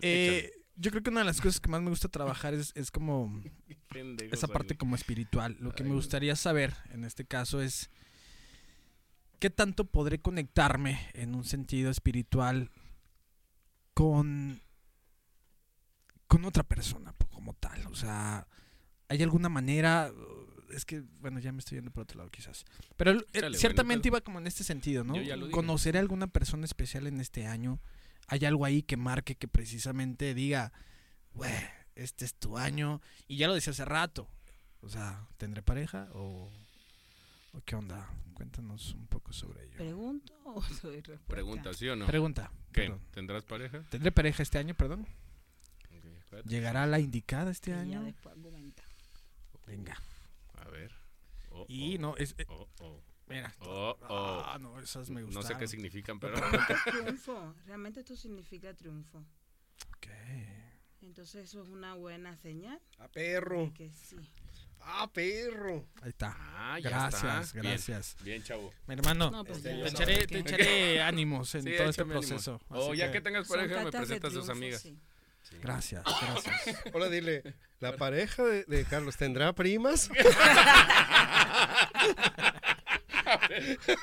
[0.00, 2.92] Eh, yo creo que una de las cosas que más me gusta trabajar es, es
[2.92, 3.42] como
[4.30, 5.56] esa parte como espiritual.
[5.58, 7.90] Lo que me gustaría saber en este caso es
[9.40, 12.70] qué tanto podré conectarme en un sentido espiritual
[13.92, 14.62] con
[16.28, 17.86] con otra persona como tal.
[17.88, 18.46] O sea,
[19.08, 20.12] ¿hay alguna manera?
[20.70, 22.64] Es que, bueno, ya me estoy yendo por otro lado quizás.
[22.96, 23.18] Pero
[23.54, 25.14] ciertamente bueno, iba como en este sentido, ¿no?
[25.50, 27.80] ¿Conoceré a alguna persona especial en este año?
[28.26, 30.72] ¿Hay algo ahí que marque que precisamente diga,
[31.32, 31.52] güey,
[31.94, 33.00] este es tu año?
[33.26, 34.28] Y ya lo decía hace rato.
[34.80, 36.50] O sea, ¿tendré pareja o,
[37.52, 38.08] o qué onda?
[38.34, 39.76] Cuéntanos un poco sobre ello.
[39.78, 41.26] ¿Pregunto o doy respuesta?
[41.26, 42.06] Pregunta, ¿sí o no?
[42.06, 42.52] Pregunta.
[42.72, 42.82] ¿Qué?
[42.82, 43.00] perdón.
[43.10, 43.82] ¿Tendrás pareja?
[43.90, 45.06] ¿Tendré pareja este año, perdón?
[45.96, 46.48] Ok, espérate.
[46.48, 48.02] ¿Llegará la indicada este Y ya año?
[48.04, 48.82] después argumenta.
[49.66, 50.00] Venga.
[51.68, 52.34] Oh, Y oh, no, es...
[52.38, 53.54] eh, oh, oh, mira.
[53.60, 54.42] oh, oh.
[54.46, 55.44] Ah, no, esas me No gustan.
[55.44, 56.38] sé qué significan, pero...
[56.90, 57.54] Triunfo.
[57.66, 59.24] Realmente esto significa triunfo.
[61.00, 62.80] Entonces eso es una buena señal.
[62.98, 63.72] Ah, perro.
[63.74, 64.16] Que sí.
[64.80, 65.86] Ah, perro.
[66.02, 66.36] Ahí está.
[66.38, 67.60] Ah, ya Gracias, está.
[67.60, 68.16] Bien, gracias.
[68.22, 68.72] Bien, chavo.
[68.86, 69.86] Mi hermano, No, pues Este, te no.
[69.86, 72.60] echaré, ¿Por te echaré ánimos en Sí, todo este proceso.
[72.68, 74.82] O así ya que tengas Son pareja, me presentas a sus triunfo, amigas.
[74.82, 74.98] sí.
[75.62, 76.76] Gracias, gracias.
[76.92, 77.42] Hola, dile.
[77.80, 80.10] ¿La pareja de, de Carlos tendrá primas?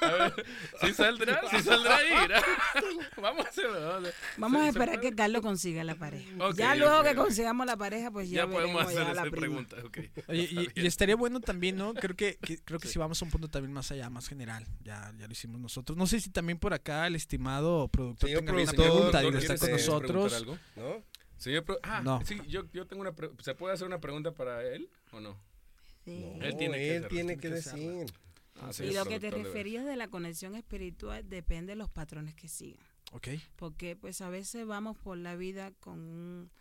[0.01, 0.45] A ver,
[0.81, 1.41] ¿sí saldrá?
[1.49, 2.09] ¿Sí saldrá ahí?
[3.21, 3.73] Vamos a hacerlo.
[3.87, 6.29] vamos a- Vamos a ¿Se- se esperar que Carlos consiga la pareja.
[6.55, 9.77] Ya luego que consigamos la pareja, pues ya, Ya podemos hacer esa pregunta.
[9.85, 9.97] ok.
[10.27, 11.93] Oye, Está y, estaría bueno también, ¿no?
[11.93, 14.65] Creo que, que- creo que si vamos a un punto también más allá, más general,
[14.83, 15.97] ya, ya lo hicimos nosotros.
[15.97, 19.25] No sé si también por acá el estimado productor Señor tenga alguna productor, pregunta y
[19.25, 20.33] ¿no no está con nosotros.
[20.33, 20.57] algo?
[20.75, 21.03] ¿No?
[21.37, 22.21] Señor Pro- ah, No.
[22.25, 25.37] sí, yo, yo tengo una pre- ¿Se puede hacer una pregunta para él o no?
[26.05, 26.33] Sí.
[26.37, 27.91] No, Él tiene que él hacerlo, tiene tiene que que hacerlo.
[27.99, 28.13] decir.
[28.79, 32.47] Y lo que te de referías de la conexión espiritual depende de los patrones que
[32.47, 32.85] sigan.
[33.11, 36.51] Ok, Porque pues a veces vamos por la vida con un...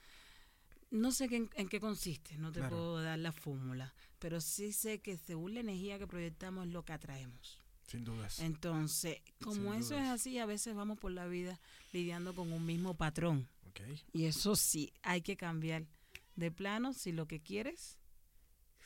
[0.90, 2.76] No sé qué- en, en qué consiste, no te Claro.
[2.76, 6.84] puedo dar la fórmula, pero sí sé que según la energía que proyectamos es lo
[6.84, 7.60] que atraemos.
[7.86, 8.38] sin dudas.
[8.40, 11.60] Entonces, como Sin eso es así, a veces vamos por la vida
[11.92, 13.48] lidiando con un mismo patrón.
[13.68, 13.80] Ok,
[14.12, 15.84] Y eso sí, hay que cambiar
[16.36, 17.98] de plano si lo que quieres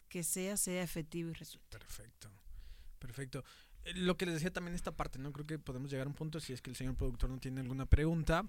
[0.08, 1.78] que sea, sea efectivo y resulte.
[1.78, 2.30] perfecto.
[2.98, 3.44] Perfecto.
[3.84, 5.32] Eh, Lo que les decía también esta parte, ¿no?
[5.32, 7.60] Creo que podemos llegar a un punto, si es que el señor productor no tiene
[7.60, 8.44] alguna pregunta,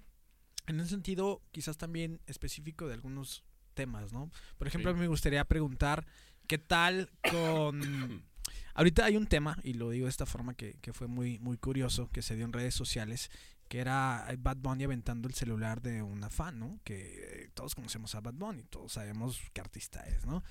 [0.66, 3.42] en un sentido quizás también específico de algunos
[3.74, 4.30] temas, ¿no?
[4.58, 4.92] Por ejemplo, Sí.
[4.92, 6.06] a mí me gustaría preguntar,
[6.46, 8.24] ¿qué tal con...
[8.74, 11.56] Ahorita hay un tema, y lo digo de esta forma que, que fue muy, muy
[11.56, 13.30] curioso, que se dio en redes sociales,
[13.68, 16.80] que era Bad Bunny aventando el celular de una fan, ¿no?
[16.84, 20.42] Que eh, todos conocemos a Bad Bunny, todos sabemos qué artista es, ¿no?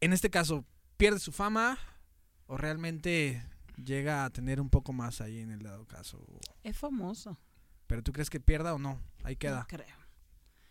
[0.00, 0.64] En este caso,
[0.96, 1.78] ¿pierde su fama
[2.46, 3.42] o realmente
[3.82, 6.24] llega a tener un poco más ahí en el dado caso?
[6.62, 7.38] Es famoso.
[7.86, 9.00] ¿Pero tú crees que pierda o no?
[9.24, 9.86] Ahí No queda, creo.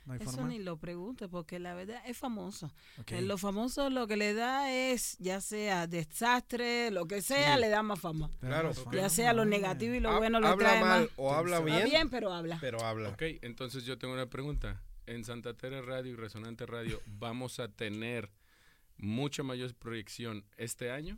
[0.05, 0.49] no hay Eso forma.
[0.49, 2.71] ni lo pregunte porque la verdad es famoso.
[2.99, 3.11] Ok.
[3.13, 7.61] Eh, Lo famoso lo que le da es, ya sea desastre, lo que sea, Sí.
[7.61, 8.29] le da más fama.
[8.39, 9.51] Claro, más Ya sea lo ¿no?
[9.51, 11.09] negativo y lo Ha- bueno lo habla trae mal más.
[11.17, 12.57] o habla bien, Está bien, pero habla.
[12.59, 13.09] pero habla.
[13.09, 14.81] Ok, entonces yo tengo una pregunta.
[15.05, 18.31] En Santa Tere Radio y Resonante Radio, ¿vamos a tener
[18.97, 21.17] mucha mayor proyección este año?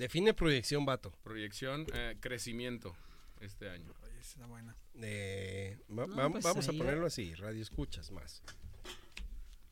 [0.00, 1.12] Define proyección, vato.
[1.22, 2.96] Proyección, eh, crecimiento
[3.38, 3.92] este año.
[4.02, 4.74] Oye, buena.
[5.02, 8.42] Eh, va- No, va- pues vamos a ahí- ponerlo así, radio escuchas más.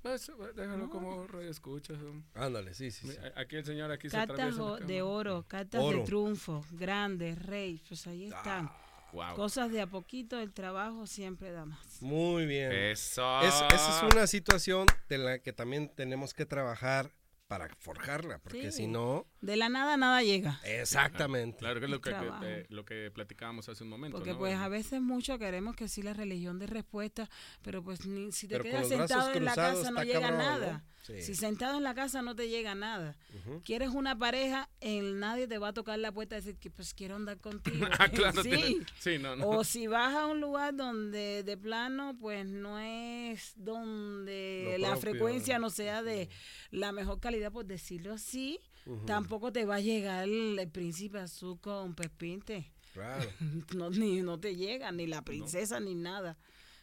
[0.02, 0.90] Déjalo No.
[0.90, 1.98] como radio escuchas.
[2.34, 3.08] Ándale, sí, sí.
[3.08, 3.16] sí.
[3.18, 4.16] A- Aquí el señor aquí se
[4.60, 5.98] o- la de oro, cartas Oro.
[6.00, 8.70] de triunfo, grandes, rey, pues ahí están.
[9.12, 9.34] Wow.
[9.34, 12.02] Cosas de a poquito, el trabajo siempre da más.
[12.02, 12.70] Muy bien.
[12.70, 13.40] Eso.
[13.40, 17.10] Es- esa es una situación de la que también tenemos que trabajar
[17.48, 18.82] para forjarla, porque Sí.
[18.82, 20.60] si no, De la nada, nada llega.
[20.64, 21.58] exactamente.
[21.58, 22.44] Claro que es lo que, Trabajo.
[22.44, 24.18] eh, lo que platicábamos hace un momento.
[24.18, 24.38] Porque ¿no?
[24.38, 27.28] pues a veces mucho queremos que sí la religión de respuesta,
[27.62, 30.38] pero pues ni, si te Pero quedas sentado en la casa no llega cabrón,
[30.72, 30.82] ¿no?
[31.08, 31.22] Sí.
[31.22, 33.16] Si sentado en la casa no te llega nada.
[33.64, 36.92] Quieres una pareja, en nadie te va a tocar la puerta y decir que pues
[36.94, 37.86] quiero andar contigo.
[37.98, 38.50] Ah, claro, sí.
[38.50, 39.48] tiene- sí, no, no.
[39.48, 44.88] O si vas a un lugar donde de plano pues no es donde Lo la
[44.94, 46.28] propio, frecuencia no sea de
[46.70, 48.60] la mejor calidad, por decirlo así,
[49.06, 52.70] tampoco te va a llegar el, el príncipe azul con pespinte.
[52.92, 53.30] Claro.
[53.76, 56.36] no, ni, no te llega, ni la princesa, ni nada.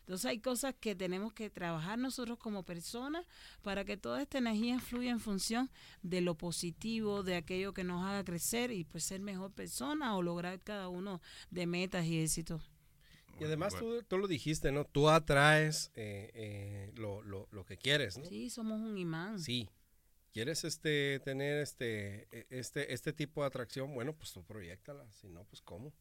[0.06, 3.26] Entonces hay cosas que tenemos que trabajar nosotros como personas
[3.64, 5.72] para que toda esta energía fluya en función
[6.03, 10.22] de lo positivo, de aquello que nos haga crecer y pues ser mejor persona o
[10.22, 12.62] lograr cada uno de metas y éxitos.
[13.39, 14.86] Y además Bueno, tú, tú lo dijiste, ¿no?
[14.86, 18.26] Tú atraes eh, eh, lo, lo, lo que quieres, ¿no?
[18.26, 19.39] Sí, somos un imán.
[19.39, 19.70] Sí.
[20.32, 23.93] ¿Quieres este tener este e- este este tipo de atracción?
[23.93, 25.93] Bueno, pues tú proyectala, si no pues cómo?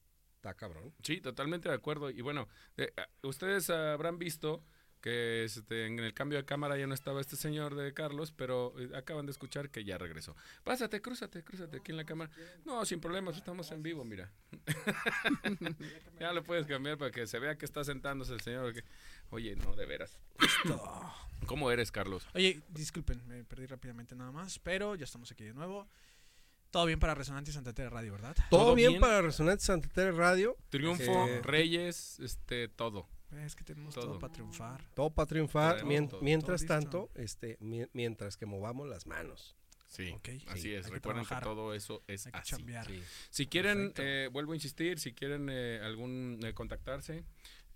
[0.44, 0.92] Está cabrón.
[1.02, 2.10] Sí, totalmente de acuerdo.
[2.10, 4.62] Y bueno, eh, ah, ustedes habrán visto
[5.00, 8.78] que este, en el cambio de cámara ya no estaba este señor de Carlos, pero
[8.78, 10.36] eh, acaban de escuchar que ya regresó.
[10.62, 12.30] Pásate, crúzate, crúzate aquí en la cámara.
[12.66, 14.30] No, sin problemas, estamos en vivo, mira.
[16.20, 18.74] ya lo puedes cambiar para que se vea que está sentándose el señor.
[19.30, 20.20] Oye, no, de veras.
[21.46, 22.28] ¿Cómo eres, Carlos?
[22.34, 25.88] Oye, disculpen, me perdí rápidamente nada más, pero ya estamos aquí de nuevo.
[26.74, 28.34] Todo bien para Resonante y Santa Tere Radio, ¿verdad?
[28.50, 29.00] Todo, ¿Todo bien, bien?
[29.00, 33.06] para Resonante Santa Tere Radio, Triunfo, Eh, Reyes, este, todo.
[33.30, 34.18] Es que tenemos todo, Todo.
[34.18, 34.84] para triunfar.
[34.92, 35.70] todo para triunfar.
[35.74, 39.54] Traemos Mien- todo, mientras tanto, este mi- mientras que movamos las manos.
[39.86, 40.28] Sí, Ok.
[40.48, 40.86] así Sí, es.
[40.86, 42.50] hay Recuerden que todo eso es Hay que así.
[42.50, 42.88] chambear.
[43.30, 47.22] Si quieren, eh, vuelvo a insistir, si quieren eh, algún eh, contactarse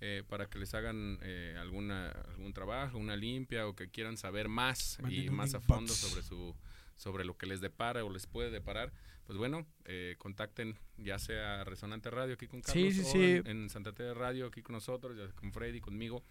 [0.00, 4.48] eh, para que les hagan eh, alguna algún trabajo, una limpia o que quieran saber
[4.48, 6.56] más y Manden más a fondo sobre su
[6.98, 8.92] sobre lo que les depara o les puede deparar,
[9.24, 13.24] pues bueno, eh, contacten ya sea Resonante Radio aquí con Carlos sí, o sí.
[13.24, 16.22] En, en Santa Tere Radio aquí con nosotros, ya con Freddy, conmigo.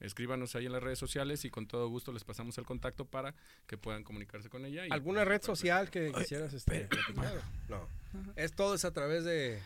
[0.00, 3.34] Escríbanos ahí en las redes sociales y con todo gusto les pasamos el contacto para
[3.66, 4.86] que puedan comunicarse con ella.
[4.86, 6.88] y, ¿Alguna pues, red social que quisieras este?
[7.68, 7.88] No.
[8.36, 9.60] Es todo es a través de,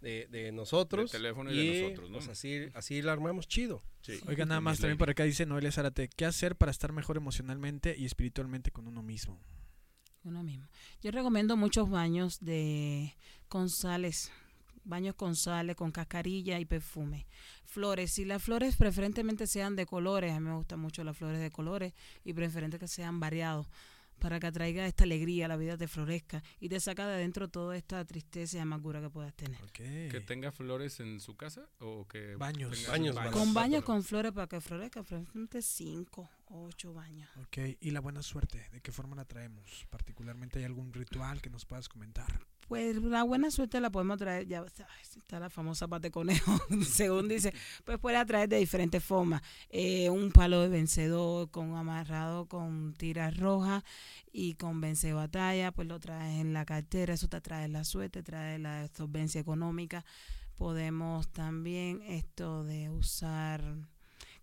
[0.00, 1.10] de, de nosotros.
[1.10, 2.18] De teléfono y de nosotros, ¿no?
[2.18, 3.82] Pues así, así la armamos chido.
[4.02, 4.20] Sí.
[4.26, 7.94] Oiga, nada más también por acá dice Noelia Zárate, ¿qué hacer para estar mejor emocionalmente
[7.96, 9.40] y espiritualmente con uno mismo?
[11.02, 13.14] Yo recomiendo muchos baños de
[13.48, 14.30] con sales,
[14.84, 17.26] baños con sales, con cascarilla y perfume.
[17.64, 21.40] Flores, si las flores preferentemente sean de colores, a mí me gustan mucho las flores
[21.40, 21.92] de colores
[22.24, 23.66] y preferente que sean variados
[24.22, 27.76] para que atraiga esta alegría, la vida te florezca y te saca de adentro toda
[27.76, 29.60] esta tristeza y amargura que puedas tener.
[29.64, 29.72] Ok.
[30.12, 32.86] ¿Que tenga flores en su casa o que Baños.
[32.86, 33.34] Baños, baños.
[33.34, 37.28] Con baños con flores para que florezca, preferentemente cinco, ocho baños.
[37.42, 39.88] Ok, y la buena suerte, ¿de qué forma la traemos?
[39.90, 42.46] Particularmente, ¿hay algún ritual que nos puedas comentar?
[42.68, 47.28] Pues la buena suerte la podemos traer, ya está la famosa pata de conejo, según
[47.28, 47.52] dice,
[47.84, 49.42] pues puede traer de diferentes formas.
[49.70, 53.82] Eh, un palo de vencedor con amarrado con tiras rojas
[54.32, 58.22] y con vence batalla, pues lo traes en la cartera, eso te trae la suerte,
[58.22, 60.04] trae la solvencia económica.
[60.56, 63.62] Podemos también esto de usar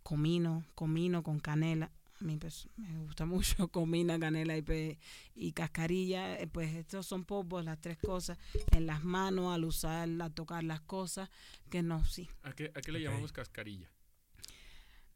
[0.04, 1.92] comino, comino con canela.
[2.22, 4.98] A mí pues, me gusta mucho comina, canela y, pe-
[5.36, 6.38] y cascarilla.
[6.40, 8.38] eh, Pues estos son polvos, las tres cosas
[8.72, 11.30] en las manos al usar, al tocar las cosas,
[11.70, 12.30] que no, sí.
[12.44, 13.90] ¿A qué, a qué le llamamos cascarilla?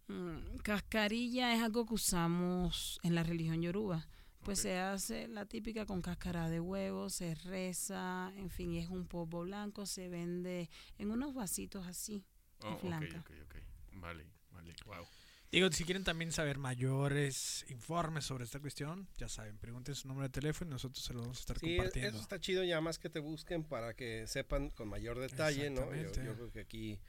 [0.08, 4.06] Mm, cascarilla es algo que usamos en la religión yoruba.
[4.44, 8.90] Pues se hace la típica con cáscara de huevo, se reza, en fin, y es
[8.90, 12.26] un polvo blanco, se vende en unos vasitos así.
[12.62, 13.20] Oh, ok, blanca.
[13.20, 13.56] ok, ok.
[13.94, 15.06] Vale, vale, wow.
[15.54, 20.28] Digo, si quieren también saber mayores informes sobre esta cuestión, ya saben, pregunten su número
[20.28, 22.10] de teléfono y nosotros se lo vamos a estar Sí, compartiendo.
[22.10, 25.94] eso está chido ya más que te busquen para que sepan con mayor detalle, ¿no?
[25.96, 27.00] Yo, yo creo que aquí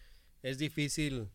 [0.43, 1.29] es difícil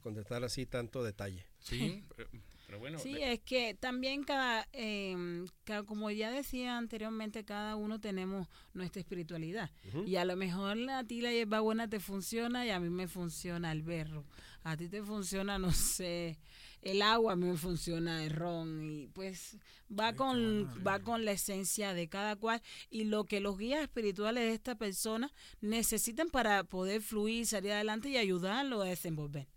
[0.00, 1.44] contestar así tanto detalle.
[1.60, 2.30] Sí, pero,
[2.66, 2.98] pero bueno.
[2.98, 8.48] Sí, de- es que también cada, em, ca- como ya decía anteriormente, cada uno tenemos
[8.72, 9.70] nuestra espiritualidad.
[9.88, 10.04] Ujú.
[10.04, 13.06] Y a lo mejor a ti la hierba buena te funciona y a mí me
[13.06, 14.24] funciona el berro.
[14.64, 16.38] A ti te funciona, no sé,
[16.80, 18.82] el agua, a mí me funciona el ron.
[18.82, 19.58] Y pues
[19.90, 20.84] va con, bueno.
[20.84, 24.74] va con la esencia de cada cual y lo que los guías espirituales de esta
[24.74, 29.48] persona necesitan para poder fluir, salir adelante y ayudarlo a desenvolver.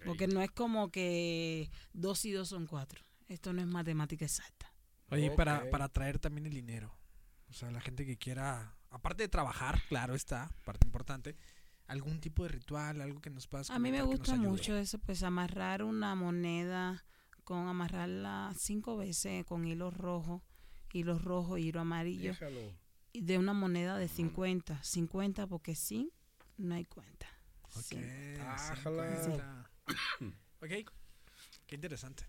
[0.00, 0.06] ok.
[0.06, 3.02] Porque no es como que dos y dos son cuatro.
[3.28, 4.72] Esto no es matemática exacta.
[5.10, 6.94] Oye, para, para atraer también el dinero.
[7.48, 11.36] O sea, la gente que quiera, aparte de trabajar, claro está, parte importante,
[11.86, 15.22] algún tipo de ritual, algo que nos puedas A mí me gusta mucho eso, pues
[15.22, 17.04] amarrar una moneda
[17.44, 20.42] con amarrarla cinco veces con hilo rojo,
[20.92, 22.72] hilo rojo, hilo amarillo, Déjalo.
[23.12, 24.82] y de una moneda de 50.
[24.82, 26.10] 50 porque sin
[26.56, 27.26] no hay cuenta.
[27.62, 27.98] Ok, Sí.
[28.40, 29.16] Ájala.
[29.24, 29.70] 50.
[30.62, 30.90] ok,
[31.66, 32.26] qué interesante.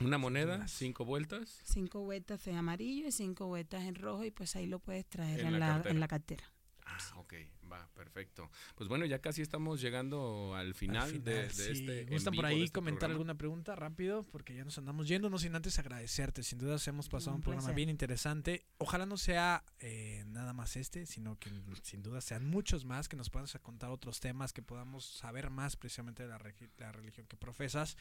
[0.00, 1.60] Una moneda, cinco vueltas.
[1.64, 5.40] Cinco vueltas en amarillo y cinco vueltas en rojo y pues ahí lo puedes traer
[5.40, 5.90] En en, la la, cartera.
[5.94, 6.52] en la cartera.
[6.84, 7.34] Ah, ok,
[7.66, 8.50] va, perfecto.
[8.74, 11.72] Pues bueno, ya casi estamos llegando al final, Al de, de sí.
[11.72, 12.00] este.
[12.02, 13.14] en ¿Gustan por de ahí este comentar programa?
[13.14, 14.22] alguna pregunta rápido?
[14.32, 16.42] Porque ya nos andamos yendo, no sin antes agradecerte.
[16.42, 18.64] Sin duda hemos pasado un, Un programa bien interesante.
[18.78, 21.50] Ojalá no sea eh, nada más este, sino que
[21.82, 25.76] sin duda sean muchos más, que nos puedas contar otros temas, que podamos saber más
[25.76, 27.96] precisamente de la religión que profesas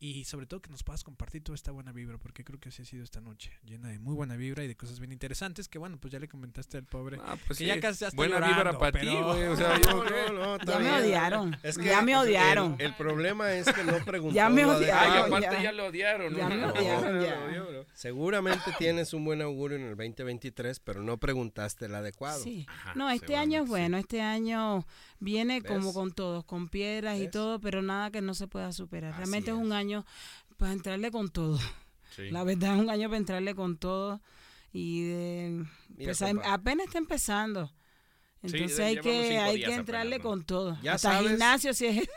[0.00, 2.82] y sobre todo que nos puedas compartir toda esta buena vibra, porque creo que así
[2.82, 5.78] ha sido esta noche, llena de muy buena vibra y de cosas bien interesantes, que
[5.78, 7.18] bueno, pues ya le comentaste al pobre.
[7.24, 7.66] Ah, pues Que sí.
[7.66, 9.42] ya casi ya está Buena llorando, vibra para ti, pero- güey.
[9.44, 10.04] O sea, yo.
[10.24, 11.56] No, no, está Ya me odiaron.
[11.62, 12.76] Es ya me odiaron.
[12.78, 14.34] El, problema es que no preguntó.
[14.34, 15.02] Ya me lo odiaron.
[15.02, 15.36] Ay, adecuado.
[15.36, 15.62] aparte ya.
[15.62, 16.38] ya, lo odiaron, ¿no?
[16.38, 17.44] Ya me No, odiaron, lo ya.
[17.44, 17.86] odió, bro.
[17.94, 22.42] Seguramente tienes un buen augurio en el 2023, pero no preguntaste el adecuado.
[22.42, 22.66] Sí.
[22.68, 23.70] Ajá, No, este año es sí.
[23.70, 24.86] bueno, este año
[25.20, 29.14] viene como con todos, con piedras y todo, pero nada que no se pueda superar.
[29.16, 29.62] Realmente es es.
[29.62, 29.83] un año
[30.56, 31.58] para entrarle con todo.
[32.14, 32.30] Sí.
[32.30, 34.20] La verdad es un año para entrarle con todo
[34.72, 35.64] y de,
[35.96, 37.72] Mira, pues, apenas está empezando.
[38.42, 40.24] Entonces hay que hay que apenas, entrarle ¿no?
[40.24, 40.78] con todo.
[40.82, 41.30] Ya Hasta sabes.
[41.30, 42.08] gimnasio si es.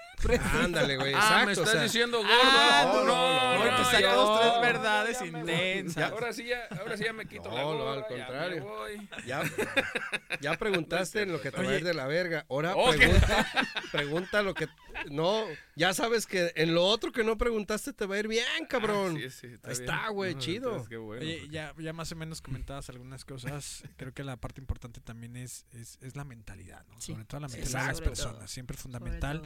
[0.64, 1.14] Ándale, güey.
[1.16, 2.32] Ah, me o estás sea, diciendo gordo.
[2.34, 5.96] Ah, no, no, no, no, no, no, te no, tres verdades intensas.
[5.96, 8.10] Ya, ahora sí ya, ahora sí ya me quito la No, no, gorra, al ya
[8.10, 8.64] me contrario.
[8.66, 9.10] voy.
[9.26, 9.44] Ya,
[10.42, 12.46] ya preguntaste en lo que te va a ir de la verga.
[12.50, 13.48] Ahora pregunta,
[13.92, 14.68] pregunta lo que.
[15.12, 15.46] No,
[15.76, 19.16] ya sabes que en lo otro que no preguntaste te va a ir bien, cabrón.
[19.18, 20.70] Ah, sí, sí, está Ahí está, güey, No, chido.
[20.70, 23.84] entonces, qué bueno, Oye, porque- ya, ya más o menos comentabas algunas cosas.
[23.98, 27.00] Creo que la parte importante también es, es, es la mentalidad, ¿no?
[27.00, 27.12] Sí.
[27.14, 28.48] Sobre todo la Sí, mentalidad de las sobre personas, todo.
[28.48, 29.42] siempre es Sobre fundamental.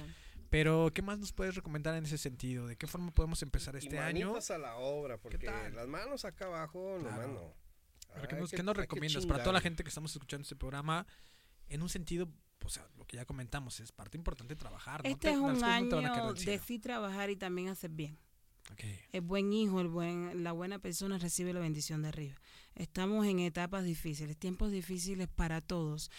[0.51, 2.67] Pero, ¿qué más nos puedes recomendar en ese sentido?
[2.67, 4.27] ¿De qué forma podemos empezar Y este año?
[4.27, 7.15] manitas a la obra, porque las manos acá abajo, Claro.
[7.23, 7.53] nomás no.
[8.13, 10.43] Pero ¿Qué Hay nos, que- qué nos recomiendas para toda la gente que estamos escuchando
[10.43, 11.07] este programa?
[11.69, 12.27] En un sentido,
[12.65, 15.01] o sea, lo que ya comentamos, es parte importante trabajar.
[15.03, 15.09] ¿no?
[15.09, 18.19] Este Te- es un no año del de sí trabajar y también hacer bien.
[18.73, 18.83] Ok.
[19.13, 22.35] El buen hijo, el buen, la buena persona recibe la bendición de arriba.
[22.75, 26.11] Estamos en etapas difíciles, tiempos difíciles para todos.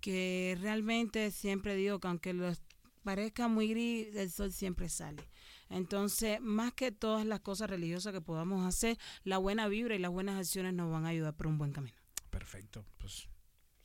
[0.00, 2.62] Que realmente siempre digo que aunque los
[3.04, 5.22] parezca muy gris, el sol siempre sale.
[5.68, 10.10] Entonces, más que todas las cosas religiosas que podamos hacer, la buena vibra y las
[10.10, 11.96] buenas acciones nos van a ayudar por un buen camino.
[12.30, 12.84] Perfecto.
[12.98, 13.28] Pues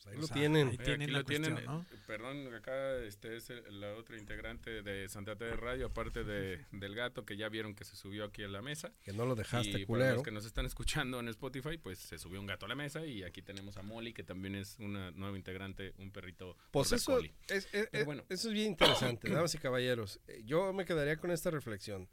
[0.10, 0.68] ahí O lo sea, tienen.
[0.70, 1.86] ahí Eh, tienen aquí la lo tienen, cuestión, ¿no?
[2.08, 6.96] perdón, acá este es el- la otra integrante de Santa Teresa Radio, aparte de, del
[6.96, 8.92] gato que ya vieron que se subió aquí a la mesa.
[9.04, 10.14] Que no lo dejaste, y para culero.
[10.16, 13.06] los que nos están escuchando en Spotify, pues se subió un gato a la mesa
[13.06, 17.20] y aquí tenemos a Molly, que también es una nueva integrante, un perrito Pues eso
[17.20, 18.24] es, es- Pero es- bueno.
[18.30, 20.20] eso es bien interesante, damas y caballeros.
[20.28, 22.10] Eh, Yo me quedaría con esta reflexión.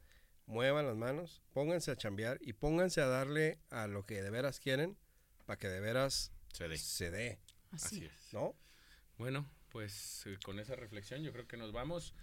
[0.47, 4.61] Muevan las manos, pónganse a chambear y pónganse a darle a lo que de veras
[4.61, 4.97] quieren
[5.45, 6.77] para que de veras Se dé.
[6.79, 7.41] se dé,
[7.77, 7.97] Así.
[7.97, 8.33] Así es.
[8.33, 8.55] ¿no?
[9.19, 12.15] Bueno, pues eh, con esa reflexión yo creo que nos vamos.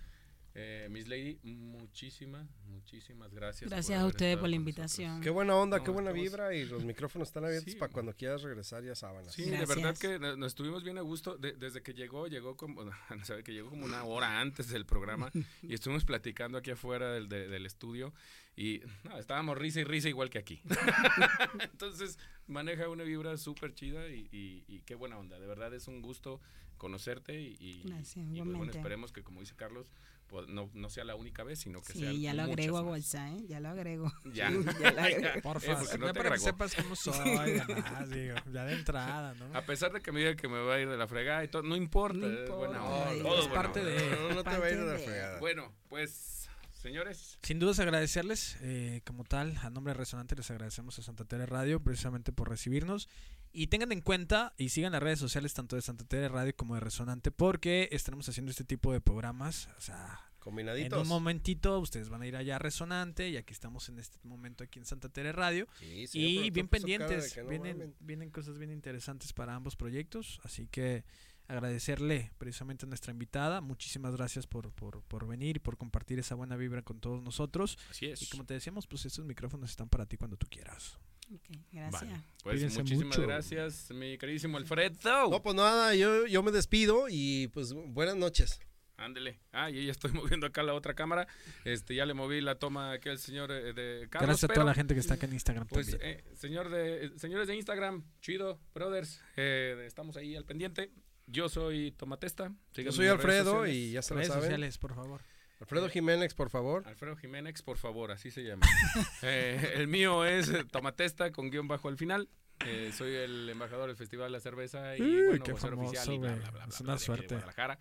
[0.55, 3.71] Eh, Miss Lady, muchísimas, muchísimas gracias.
[3.71, 4.99] Gracias a ustedes por la con nosotros.
[4.99, 5.21] invitación.
[5.21, 7.79] Qué buena onda, No, qué buena estamos- vibra y los micrófonos están abiertos Sí.
[7.79, 9.33] para cuando quieras regresar ya sábanas.
[9.33, 9.99] Sí, de verdad Gracias.
[9.99, 11.37] que no- nos estuvimos bien a gusto.
[11.37, 12.83] De- desde que llegó, llegó como,
[13.25, 15.31] sabe que llegó como una hora antes del programa
[15.63, 18.13] y estuvimos platicando aquí afuera del, de- del estudio
[18.55, 20.61] y no, estábamos risa y risa igual que aquí.
[21.59, 25.39] Entonces maneja una vibra súper chida y, y- y qué buena onda.
[25.39, 26.39] De verdad es un gusto
[26.77, 29.91] conocerte y, y- Gracias, y, pues, bueno, esperemos que como dice Carlos,
[30.27, 32.81] pues, no, no sea la única vez, sino que Sí, ya lo agrego a.
[32.81, 33.45] WhatsApp, ¿eh?
[33.47, 34.11] Ya lo agrego.
[34.33, 34.49] Ya.
[34.79, 35.41] Ya lo agrego.
[35.41, 36.45] Porfa, Eh, porque no ya te para que agregó.
[36.45, 39.55] sepas cómo soy, además, digo, ya de entrada, ¿no?
[39.57, 41.47] A pesar de que me diga que me va a ir de la fregada y
[41.47, 42.17] todo, no importa.
[42.17, 43.91] No es buena importa, onda, es todo es buena parte onda.
[43.91, 45.39] de- No, no te va a ir de la fregada.
[45.39, 46.42] Bueno, pues,
[46.83, 51.23] señores, Sin dudas agradecerles, eh, como tal, a nombre de Resonante les agradecemos a Santa
[51.23, 53.07] Tere Radio precisamente por recibirnos.
[53.53, 56.73] Y tengan en cuenta y sigan las redes sociales tanto de Santa Tere Radio como
[56.75, 59.69] de Resonante porque estaremos haciendo este tipo de programas.
[59.77, 61.01] O sea, en Combinaditos.
[61.01, 64.65] un momentito ustedes van a ir allá a Resonante y aquí estamos en este momento
[64.65, 65.67] aquí en Santa Tere Radio.
[65.79, 70.67] Sí, sí, y bien pendientes, no vienen, vienen cosas bien interesantes para ambos proyectos, así
[70.67, 71.05] que
[71.53, 76.35] agradecerle precisamente a nuestra invitada, muchísimas gracias por, por, por venir y por compartir esa
[76.35, 77.77] buena vibra con todos nosotros.
[77.89, 78.21] así es.
[78.21, 80.97] Y como te decíamos, pues estos micrófonos están para ti cuando tú quieras.
[81.33, 81.41] Ok,
[81.71, 82.01] gracias.
[82.01, 83.27] Vale, pues Cuídense muchísimas mucho.
[83.27, 85.29] gracias, mi queridísimo Alfredo.
[85.29, 88.59] No, pues nada, yo, yo me despido y pues buenas noches.
[88.95, 89.39] Ándele.
[89.51, 91.27] Ah, y ya estoy moviendo acá la otra cámara.
[91.65, 94.27] Este, ya le moví la toma aquí al señor eh, de Carlos.
[94.27, 96.11] gracias a pero, toda la gente que está acá en Instagram Pues, también.
[96.19, 100.91] eh, señor de, eh, señores de Instagram, chido, brothers, eh, estamos ahí al pendiente.
[101.27, 102.51] Yo soy Tomatesta.
[102.73, 104.43] Yo soy Alfredo y ya se lo redes saben.
[104.43, 105.21] sociales, por favor.
[105.59, 106.85] Alfredo Jiménez, por favor.
[106.85, 108.65] Alfredo Jiménez, por favor, así se llama.
[109.21, 112.27] Eh, el mío es Tomatesta con guion bajo al final.
[112.65, 116.13] Eh, soy el embajador del Festival de la Cerveza y Uy, bueno, qué famoso, oficial
[116.13, 117.35] y bla, bla, bla, bla, Es una suerte.
[117.35, 117.79] Guadalajara.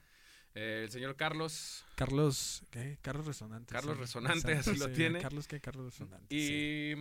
[0.54, 2.98] Eh, el señor Carlos Carlos, ¿qué?
[3.00, 3.72] Carlos Resonante.
[3.72, 4.00] Carlos sí.
[4.02, 5.20] Resonante, así lo sí, tiene.
[5.20, 5.60] Carlos, ¿qué?
[5.60, 6.26] Carlos Resonante.
[6.28, 6.94] sí.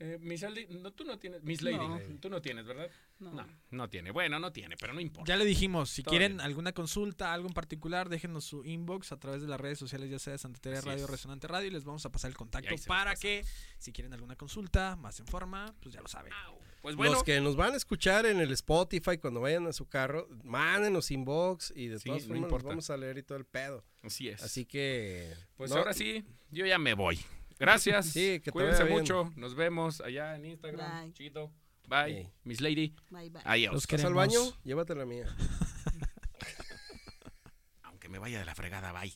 [0.00, 1.42] Eh, Miss Aldi, no, tú no tienes.
[1.42, 1.98] Miss Lady, No.
[2.20, 2.88] tú no tienes, ¿verdad?
[3.18, 3.32] No.
[3.32, 4.12] No, no tiene.
[4.12, 5.28] Bueno, no tiene, pero no importa.
[5.28, 6.40] Ya le dijimos, si Todo quieren bien.
[6.40, 10.20] alguna consulta, algo en particular, déjenos su inbox a través de las redes sociales, ya
[10.20, 11.10] sea de Santa Teresa Radio, es.
[11.10, 13.44] Resonante Radio, y les vamos a pasar el contacto para que,
[13.78, 16.32] si quieren alguna consulta más en forma, pues ya lo saben.
[16.80, 19.88] Pues bueno, Los que nos van a escuchar en el Spotify cuando vayan a su
[19.88, 23.44] carro, mándenos inbox y de Sí, todas no formas vamos a leer y todo el
[23.46, 23.84] pedo.
[24.04, 24.40] así es.
[24.44, 25.34] Así que...
[25.56, 27.18] Pues no, ahora sí, yo ya me voy.
[27.58, 28.06] Gracias.
[28.06, 29.00] Sí, que te Cuídense vaya bien.
[29.00, 29.32] mucho.
[29.36, 31.02] Nos vemos allá en Instagram.
[31.02, 31.12] Bye.
[31.12, 31.52] Chido.
[31.88, 32.30] Bye.
[32.44, 32.94] Miss Lady.
[33.10, 33.42] Bye, bye.
[33.44, 33.72] Adiós.
[33.72, 34.14] Los ¿Vas al queremos.
[34.14, 34.40] baño?
[34.64, 35.26] Llévate la mía.
[37.82, 39.12] Aunque me vaya de la fregada, bye.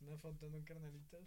[0.00, 1.20] Una foto de un carnalitos.